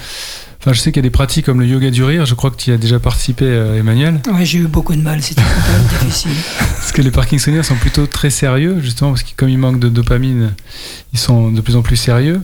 [0.60, 2.50] Enfin, je sais qu'il y a des pratiques comme le yoga du rire, je crois
[2.50, 4.20] que tu y as déjà participé, euh, Emmanuel.
[4.34, 5.44] Oui, j'ai eu beaucoup de mal, c'était
[6.02, 6.32] difficile.
[6.58, 9.88] Parce que les Parkinsoniens sont plutôt très sérieux, justement, parce que comme ils manquent de
[9.88, 10.54] dopamine,
[11.14, 12.42] ils sont de plus en plus sérieux.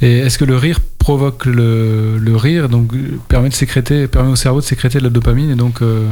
[0.00, 2.92] Et est-ce que le rire provoque le, le, rire, donc
[3.28, 6.06] permet de sécréter, permet au cerveau de sécréter de la dopamine et donc euh,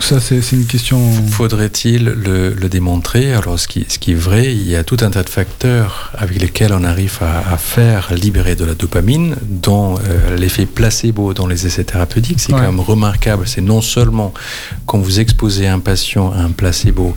[0.00, 0.98] ça c'est une question.
[1.28, 3.34] Faudrait-il le, le, démontrer?
[3.34, 6.10] Alors ce qui, ce qui est vrai, il y a tout un tas de facteurs
[6.16, 11.34] avec lesquels on arrive à, à faire libérer de la dopamine, dont euh, l'effet placebo
[11.34, 12.60] dans les essais thérapeutiques, c'est ouais.
[12.60, 13.46] quand même remarquable.
[13.46, 14.32] C'est non seulement
[14.86, 17.14] quand vous exposez un patient à un placebo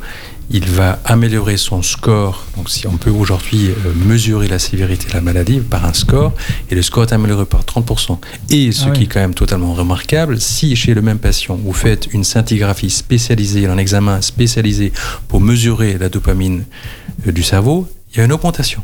[0.52, 2.46] il va améliorer son score.
[2.56, 6.34] Donc si on peut aujourd'hui euh, mesurer la sévérité de la maladie par un score,
[6.70, 8.18] et le score est amélioré par 30%.
[8.52, 11.74] Et ce Ah qui est quand même totalement remarquable, si chez le même patient, vous
[11.74, 14.92] faites une scintigraphie spécialisée, un examen spécialisé
[15.28, 16.64] pour mesurer la dopamine
[17.28, 18.84] euh, du cerveau, il y a une augmentation.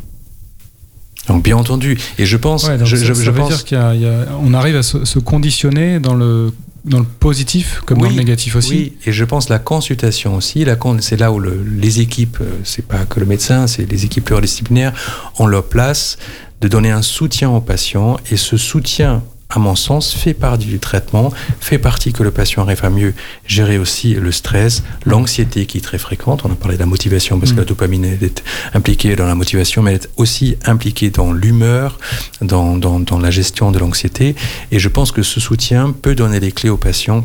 [1.28, 3.80] Donc bien entendu, et je pense, Ouais, je, ça, je- ça je veut pense, dire
[3.80, 6.52] qu'on arrive à se, se conditionner dans le,
[6.86, 8.72] dans le positif comme dans le négatif aussi.
[8.72, 12.50] Oui, et je pense la consultation aussi, la c'est là où le- les équipes, euh,
[12.64, 14.94] c'est pas que le médecin, c'est les équipes pluridisciplinaires,
[15.38, 16.18] ont leur place
[16.62, 20.80] de donner un soutien aux patients et ce soutien à mon sens, fait partie du
[20.80, 23.14] traitement, fait partie que le patient arrive à mieux
[23.46, 26.44] gérer aussi le stress, l'anxiété qui est très fréquente.
[26.46, 28.44] On a parlé de la motivation parce que la dopamine elle est
[28.74, 32.00] impliquée dans la motivation, mais elle est aussi impliquée dans l'humeur,
[32.42, 34.36] dans, dans, dans la gestion de l'anxiété.
[34.72, 37.24] Et je pense que ce soutien peut donner les clés aux patients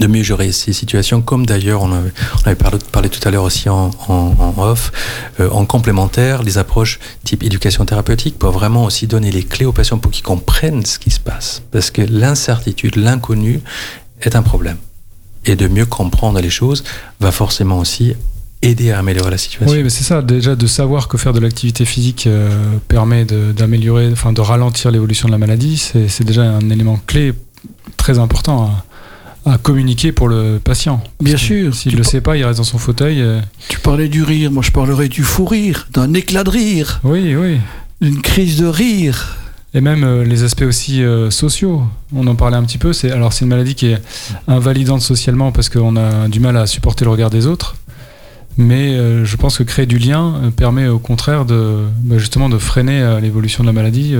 [0.00, 3.90] de mieux gérer ces situations, comme d'ailleurs on avait, parlé, tout à l'heure aussi en,
[4.58, 4.92] off,
[5.40, 9.72] euh, en complémentaire, les approches type éducation thérapeutique pour vraiment aussi donner les clés aux
[9.72, 11.62] patients pour qu'ils comprennent ce qui se passe.
[11.70, 13.60] Parce que l'incertitude, l'inconnu
[14.20, 14.76] est un problème.
[15.46, 16.84] Et de mieux comprendre les choses
[17.20, 18.14] va forcément aussi
[18.62, 19.76] aider à améliorer la situation.
[19.76, 22.48] Oui, mais c'est ça, déjà de savoir que faire de l'activité physique euh,
[22.88, 27.34] permet d'améliorer, enfin de ralentir l'évolution de la maladie, c'est déjà un élément clé
[27.96, 28.70] très important
[29.44, 31.02] à, communiquer pour le patient.
[31.20, 31.74] Bien sûr.
[31.74, 33.20] S'il ne le sait pas, il reste dans son fauteuil.
[33.20, 37.00] euh, Tu parlais du rire, moi je parlerais du fou rire, d'un éclat de rire,
[37.04, 37.58] Oui, oui.
[38.00, 39.36] d'une crise de rire.
[39.76, 41.82] Et même euh, les aspects aussi euh, sociaux.
[42.14, 42.92] On en parlait un petit peu.
[42.92, 44.00] C'est alors c'est une maladie qui est
[44.46, 47.74] invalidante socialement parce qu'on a du mal à supporter le regard des autres.
[48.56, 52.56] Mais euh, je pense que créer du lien permet au contraire de bah, justement de
[52.58, 54.14] freiner l'évolution de la maladie,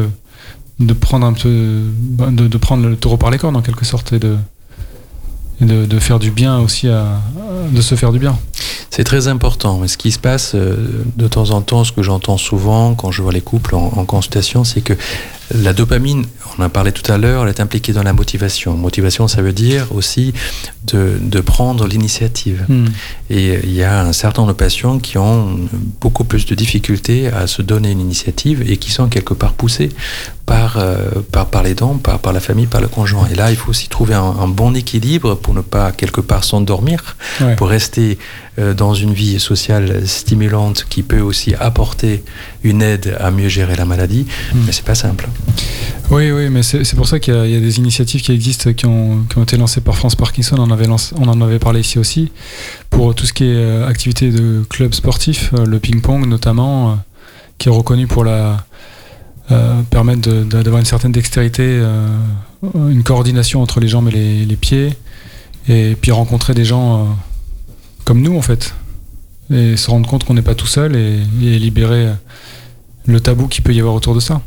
[0.80, 3.84] de prendre un peu, bah, de, de prendre le taureau par les cornes en quelque
[3.84, 4.36] sorte et de
[5.60, 7.20] et de, de faire du bien aussi à,
[7.72, 8.38] de se faire du bien.
[8.90, 9.78] C'est très important.
[9.78, 10.76] Mais ce qui se passe euh,
[11.16, 14.04] de temps en temps, ce que j'entends souvent quand je vois les couples en, en
[14.04, 14.94] consultation, c'est que
[15.54, 16.24] la dopamine,
[16.56, 18.76] on en a parlé tout à l'heure, elle est impliquée dans la motivation.
[18.76, 20.32] Motivation, ça veut dire aussi
[20.84, 22.64] de, de prendre l'initiative.
[22.68, 22.86] Hmm.
[23.30, 25.58] Et il y a un certain nombre de patients qui ont
[26.00, 29.90] beaucoup plus de difficultés à se donner une initiative et qui sont quelque part poussés
[30.46, 30.96] par, euh,
[31.30, 33.26] par, par les dents, par, par la famille, par le conjoint.
[33.30, 36.42] Et là, il faut aussi trouver un, un bon équilibre pour ne pas quelque part
[36.42, 37.54] s'endormir, Ouais.
[37.56, 38.18] pour rester
[38.58, 42.24] euh, dans une vie sociale stimulante qui peut aussi apporter
[42.62, 44.24] une aide à mieux gérer la maladie.
[44.54, 44.58] Hmm.
[44.66, 45.28] Mais c'est pas simple.
[46.10, 48.32] Oui, oui, mais c'est pour ça qu'il y, a- il y a des initiatives qui
[48.32, 50.56] existent, qui ont, qui ont été lancées par France Parkinson.
[50.58, 52.32] On en, avait lancé- on en avait parlé ici aussi.
[52.90, 56.94] Pour tout ce qui est euh, activité de club sportif, euh, le ping-pong notamment, euh,
[57.58, 58.64] qui est reconnu pour la,
[59.50, 62.08] euh, permettre d'avoir une certaine dextérité, euh,
[62.88, 64.94] une coordination entre les jambes et les, les pieds,
[65.68, 67.04] et puis rencontrer des gens euh,
[68.04, 68.74] comme nous en fait,
[69.50, 72.14] et se rendre compte qu'on n'est pas tout seul et, et libérer euh,
[73.06, 74.40] le tabou qu'il peut y avoir autour de ça.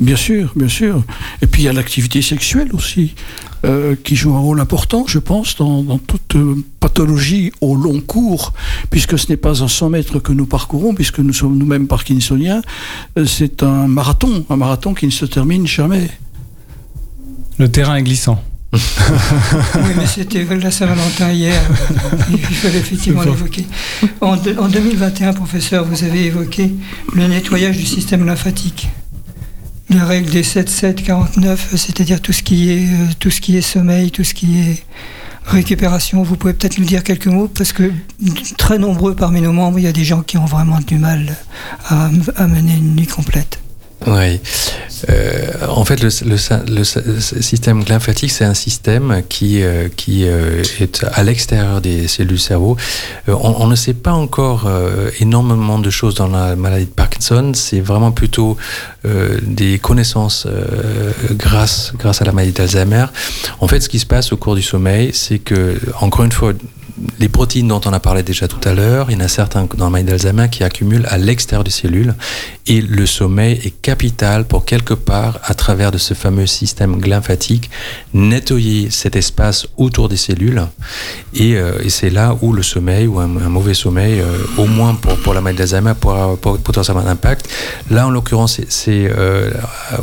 [0.00, 1.04] Bien sûr, bien sûr.
[1.40, 3.14] Et puis il y a l'activité sexuelle aussi,
[3.64, 6.36] euh, qui joue un rôle important, je pense, dans, dans toute
[6.80, 8.52] pathologie au long cours,
[8.90, 12.62] puisque ce n'est pas un 100 mètres que nous parcourons, puisque nous sommes nous-mêmes parkinsoniens,
[13.24, 16.10] c'est un marathon, un marathon qui ne se termine jamais.
[17.58, 18.42] Le terrain est glissant.
[18.74, 21.60] Oui, mais c'était la Saint-Valentin hier.
[22.30, 23.66] Il fallait effectivement l'évoquer.
[24.20, 26.72] En, de- en 2021, professeur, vous avez évoqué
[27.14, 28.88] le nettoyage du système lymphatique.
[29.90, 34.10] La règle des 7-7-49, c'est-à-dire tout, ce qui est, euh, tout ce qui est sommeil,
[34.10, 34.82] tout ce qui est
[35.44, 36.22] récupération.
[36.22, 37.92] Vous pouvez peut-être nous dire quelques mots parce que
[38.56, 41.36] très nombreux parmi nos membres, il y a des gens qui ont vraiment du mal
[41.88, 43.60] à, à mener une nuit complète.
[44.06, 44.40] Oui.
[45.10, 51.80] Euh, en fait, le, système lymphatique, c'est un système qui, euh, euh, est à l'extérieur
[51.80, 52.76] des cellules du cerveau.
[53.28, 54.68] On, on ne sait pas encore
[55.20, 57.52] énormément de choses dans la maladie de Parkinson.
[57.54, 58.56] C'est vraiment plutôt
[59.42, 60.46] des connaissances
[61.32, 63.06] grâce, grâce à la maladie d'Alzheimer.
[63.60, 66.52] En fait, ce qui se passe au cours du sommeil, c'est que, encore une fois,
[67.18, 69.66] les protéines dont on a parlé déjà tout à l'heure, il y en a certains
[69.76, 72.14] dans la maladie d'Alzheimer qui accumulent à l'extérieur des cellules.
[72.66, 77.68] Et le sommeil est capital pour quelque part, à travers de ce fameux système lymphatique,
[78.14, 80.62] nettoyer cet espace autour des cellules.
[81.34, 84.94] Et, euh, et c'est là où le sommeil ou un, mauvais sommeil, euh, au moins
[84.94, 87.48] pour, pour la maladie d'Alzheimer, pourra pour, potentiellement un impact.
[87.90, 89.50] Là, en l'occurrence, c'est- euh,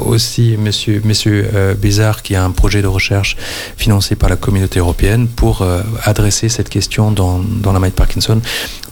[0.06, 1.50] aussi monsieur, monsieur
[1.82, 3.38] Bézard qui a un projet de recherche
[3.78, 5.66] financé par la communauté européenne pour
[6.04, 8.42] adresser cette question dans, dans la maladie de Parkinson,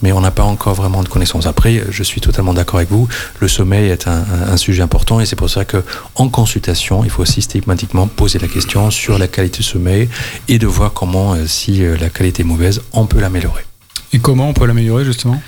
[0.02, 1.46] mais on n'a pas encore vraiment de connaissances.
[1.46, 3.08] Après, je suis totalement d'accord avec vous,
[3.40, 5.82] le sommeil est un sujet important et c'est pour ça que
[6.14, 10.08] en consultation, il faut systématiquement poser la question sur la qualité du sommeil
[10.48, 13.64] et de voir comment, euh, si euh, la qualité est mauvaise, on peut l'améliorer.
[14.12, 15.40] Et comment on peut l'améliorer justement?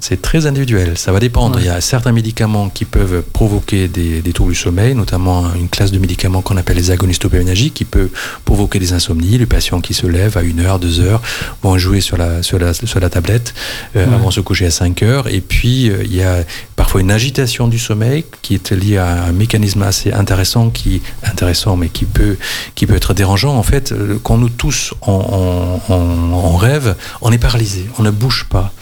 [0.00, 1.56] C'est très individuel, ça va dépendre.
[1.56, 1.62] Ouais.
[1.62, 5.68] Il y a certains médicaments qui peuvent provoquer des, des troubles du sommeil, notamment une
[5.68, 8.08] classe de médicaments qu'on appelle les agonistes dopaminergiques qui peut
[8.44, 9.38] provoquer des insomnies.
[9.38, 11.20] Les patients qui se lèvent à 1 heure, 2 heures
[11.62, 13.54] vont jouer sur la, sur la, sur la tablette
[13.96, 14.14] euh, Ouais.
[14.14, 15.26] avant de se coucher à 5 heures.
[15.28, 16.44] Et puis, euh, il y a
[16.76, 21.76] parfois une agitation du sommeil qui est liée à un mécanisme assez intéressant, qui, intéressant
[21.76, 22.36] mais qui peut,
[22.76, 23.56] qui peut être dérangeant.
[23.56, 28.02] En fait, euh, quand nous tous on, on, on- on rêve, on est paralysé, on
[28.04, 28.72] ne bouge pas.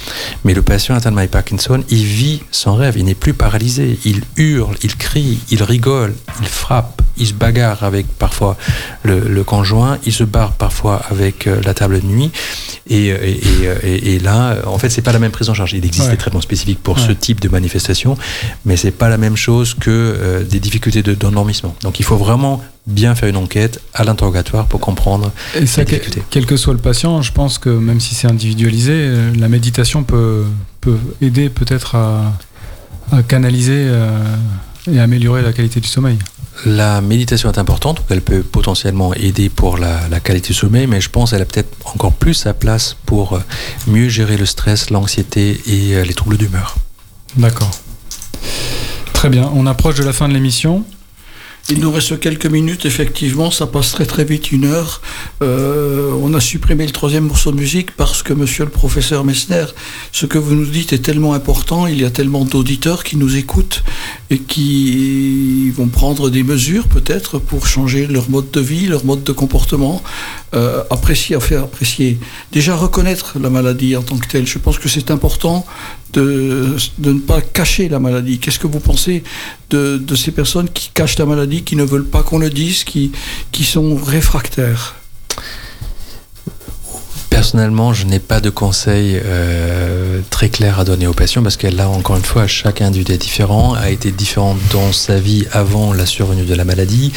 [0.44, 3.98] Mais le patient de Marie Parkinson, il vit son rêve, il n'est plus paralysé.
[4.04, 8.56] Il hurle, il crie, il rigole, il frappe, il se bagarre avec parfois
[9.02, 12.30] le, le conjoint, il se barre parfois avec euh, la table de nuit.
[12.88, 15.48] Et, euh, et, et, et- et là, euh, en fait, c'est pas la même prise
[15.50, 15.72] en charge.
[15.72, 16.12] Il existe Ouais.
[16.12, 17.02] des traitements spécifiques pour Ouais.
[17.06, 18.16] ce type de manifestation,
[18.64, 21.74] mais c'est pas la même chose que euh, des difficultés de- d'endormissement.
[21.82, 26.46] Donc, il faut vraiment bien faire une enquête à l'interrogatoire pour comprendre Et ça, quel
[26.46, 30.44] que soit le patient, je pense que même si c'est individualisé, la méditation peut,
[30.86, 32.32] peut aider peut-être à,
[33.10, 34.08] à canaliser euh,
[34.88, 36.16] et améliorer la qualité du sommeil.
[36.64, 41.00] La méditation est importante, elle peut potentiellement aider pour la, la qualité du sommeil, mais
[41.00, 43.40] je pense qu'elle a peut-être encore plus sa place pour euh,
[43.88, 46.76] mieux gérer le stress, l'anxiété et euh, les troubles d'humeur.
[47.36, 47.72] D'accord.
[49.12, 50.84] Très bien, on approche de la fin de l'émission.
[51.68, 55.00] Il nous reste quelques minutes, effectivement, ça passe très très vite, une heure.
[55.42, 59.64] Euh, on a supprimé le troisième morceau de musique parce que, monsieur le professeur Messner,
[60.12, 63.36] ce que vous nous dites est tellement important, il y a tellement d'auditeurs qui nous
[63.36, 63.82] écoutent
[64.30, 69.24] et qui vont prendre des mesures peut-être pour changer leur mode de vie, leur mode
[69.24, 70.04] de comportement,
[70.54, 72.18] euh, apprécier, à faire apprécier.
[72.52, 75.66] Déjà reconnaître la maladie en tant que telle, je pense que c'est important
[76.12, 78.38] de, de ne pas cacher la maladie.
[78.38, 79.22] Qu'est-ce que vous pensez
[79.70, 82.84] de, de ces personnes qui cachent la maladie, qui ne veulent pas qu'on le dise,
[82.84, 83.12] qui,
[83.52, 84.96] qui sont réfractaires?
[87.28, 91.66] Personnellement, je n'ai pas de conseils euh, très clairs à donner aux patients parce que
[91.66, 95.92] là, encore une fois, chaque individu est différent, a été différent dans sa vie avant
[95.92, 97.12] la survenue de la maladie.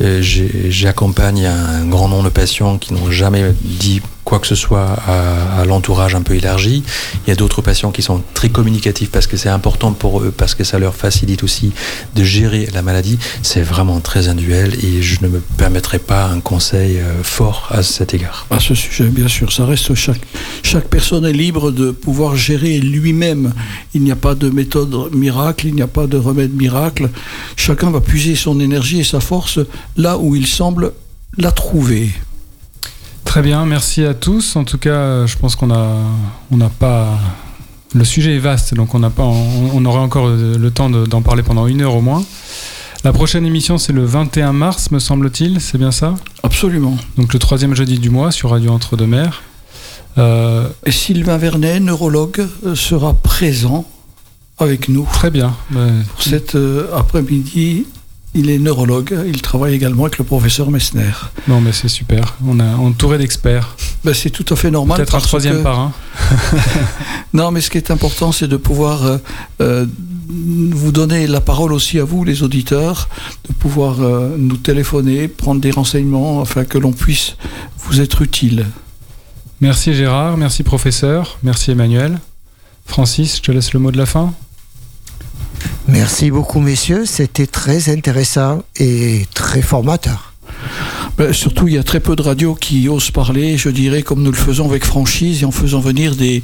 [0.00, 4.96] Euh, J'accompagne un grand nombre de patients qui n'ont jamais dit quoi que ce soit
[5.06, 6.82] à, l'entourage un peu élargi.
[7.26, 10.32] Il y a d'autres patients qui sont très communicatifs parce que c'est important pour eux,
[10.36, 11.72] parce que ça leur facilite aussi
[12.14, 13.18] de gérer la maladie.
[13.42, 17.82] C'est vraiment très individuel et je ne me permettrai pas un conseil euh, fort à
[17.82, 18.46] cet égard.
[18.50, 20.20] À ce sujet, bien sûr, ça reste chaque,
[20.62, 23.52] chaque personne est libre de pouvoir gérer lui-même.
[23.94, 27.10] Il n'y a pas de méthode miracle, il n'y a pas de remède miracle.
[27.56, 29.58] Chacun va puiser son énergie et sa force
[29.96, 30.92] là où il semble
[31.36, 32.10] la trouver.
[33.30, 34.56] Très bien, merci à tous.
[34.56, 35.86] En tout cas, je pense qu'on a,
[36.50, 37.16] on n'a pas.
[37.94, 41.06] Le sujet est vaste, donc on n'a pas, on, on aurait encore le temps de-
[41.06, 42.24] d'en parler pendant une heure au moins.
[43.04, 45.60] La prochaine émission, c'est le 21 mars, me semble-t-il.
[45.60, 46.16] C'est bien ça?
[46.42, 46.96] Absolument.
[47.18, 49.42] Donc le troisième jeudi du mois sur Radio Entre-deux-Mers.
[50.18, 53.84] Euh, Et Sylvain Vernet, neurologue, euh, sera présent
[54.58, 55.06] avec nous.
[55.12, 55.54] Très bien.
[55.70, 57.86] Pour cet euh, après-midi,
[58.34, 59.16] il est neurologue.
[59.26, 61.10] Il travaille également avec le professeur Messner.
[61.48, 62.36] Non, mais c'est super.
[62.46, 63.76] On a entouré d'experts.
[64.04, 64.96] Ben, c'est tout à fait normal.
[64.98, 65.92] Peut-être un troisième que- par un.
[67.32, 69.18] Non, mais ce qui est important, c'est de pouvoir euh,
[69.60, 69.86] euh,
[70.28, 73.08] vous donner la parole aussi à vous, les auditeurs,
[73.48, 77.36] de pouvoir euh, nous téléphoner, prendre des renseignements, afin que l'on puisse
[77.78, 78.66] vous être utile.
[79.60, 82.18] Merci Gérard, merci professeur, merci Emmanuel.
[82.86, 84.32] Francis, je te laisse le mot de la fin.
[85.88, 87.06] Merci beaucoup, messieurs.
[87.06, 90.32] C'était très intéressant et très formateur.
[91.18, 94.22] Ben, surtout, il y a très peu de radios qui osent parler, je dirais, comme
[94.22, 96.42] nous le faisons avec franchise et en faisant venir des,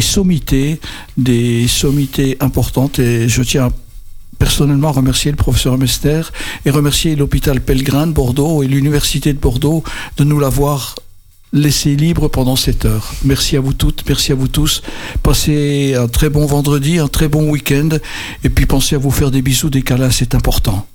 [0.00, 0.80] sommités,
[1.16, 2.98] des sommités importantes.
[2.98, 3.68] Et je tiens
[4.38, 6.22] personnellement à remercier le professeur Mester
[6.64, 9.84] et remercier l'hôpital Pellegrin de Bordeaux et l'université de Bordeaux
[10.16, 10.96] de nous l'avoir
[11.56, 13.12] laissé libre pendant cette heure.
[13.24, 14.82] Merci à vous toutes, merci à vous tous.
[15.22, 17.88] Passez un très bon vendredi, un très bon week-end
[18.44, 20.86] et puis pensez à vous faire des bisous, des câlins, c'est important.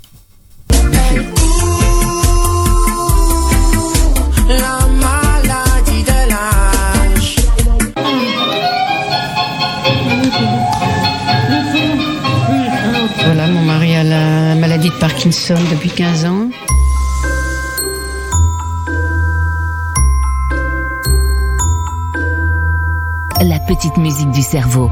[13.23, 16.49] Voilà, mon mari a la maladie de Parkinson depuis 15 ans.
[23.43, 24.91] La petite musique du cerveau.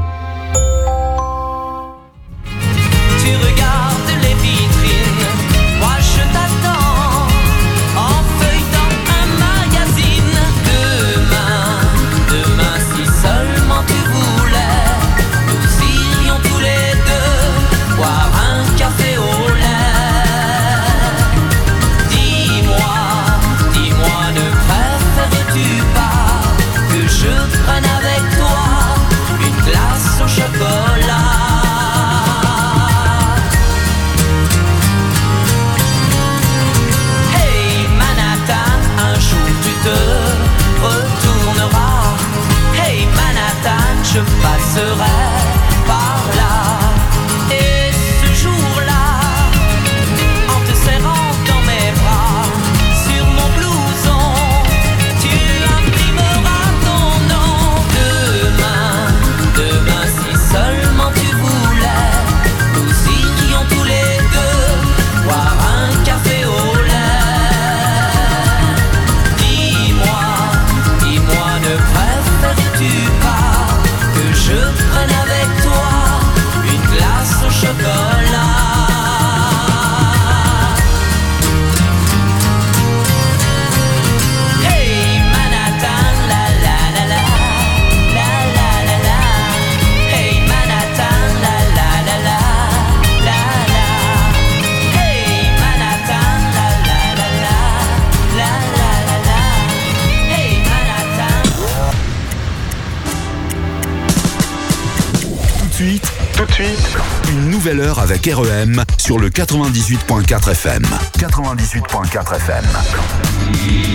[108.96, 110.86] Sur le 98.4 FM.
[111.18, 112.64] 98.4 FM.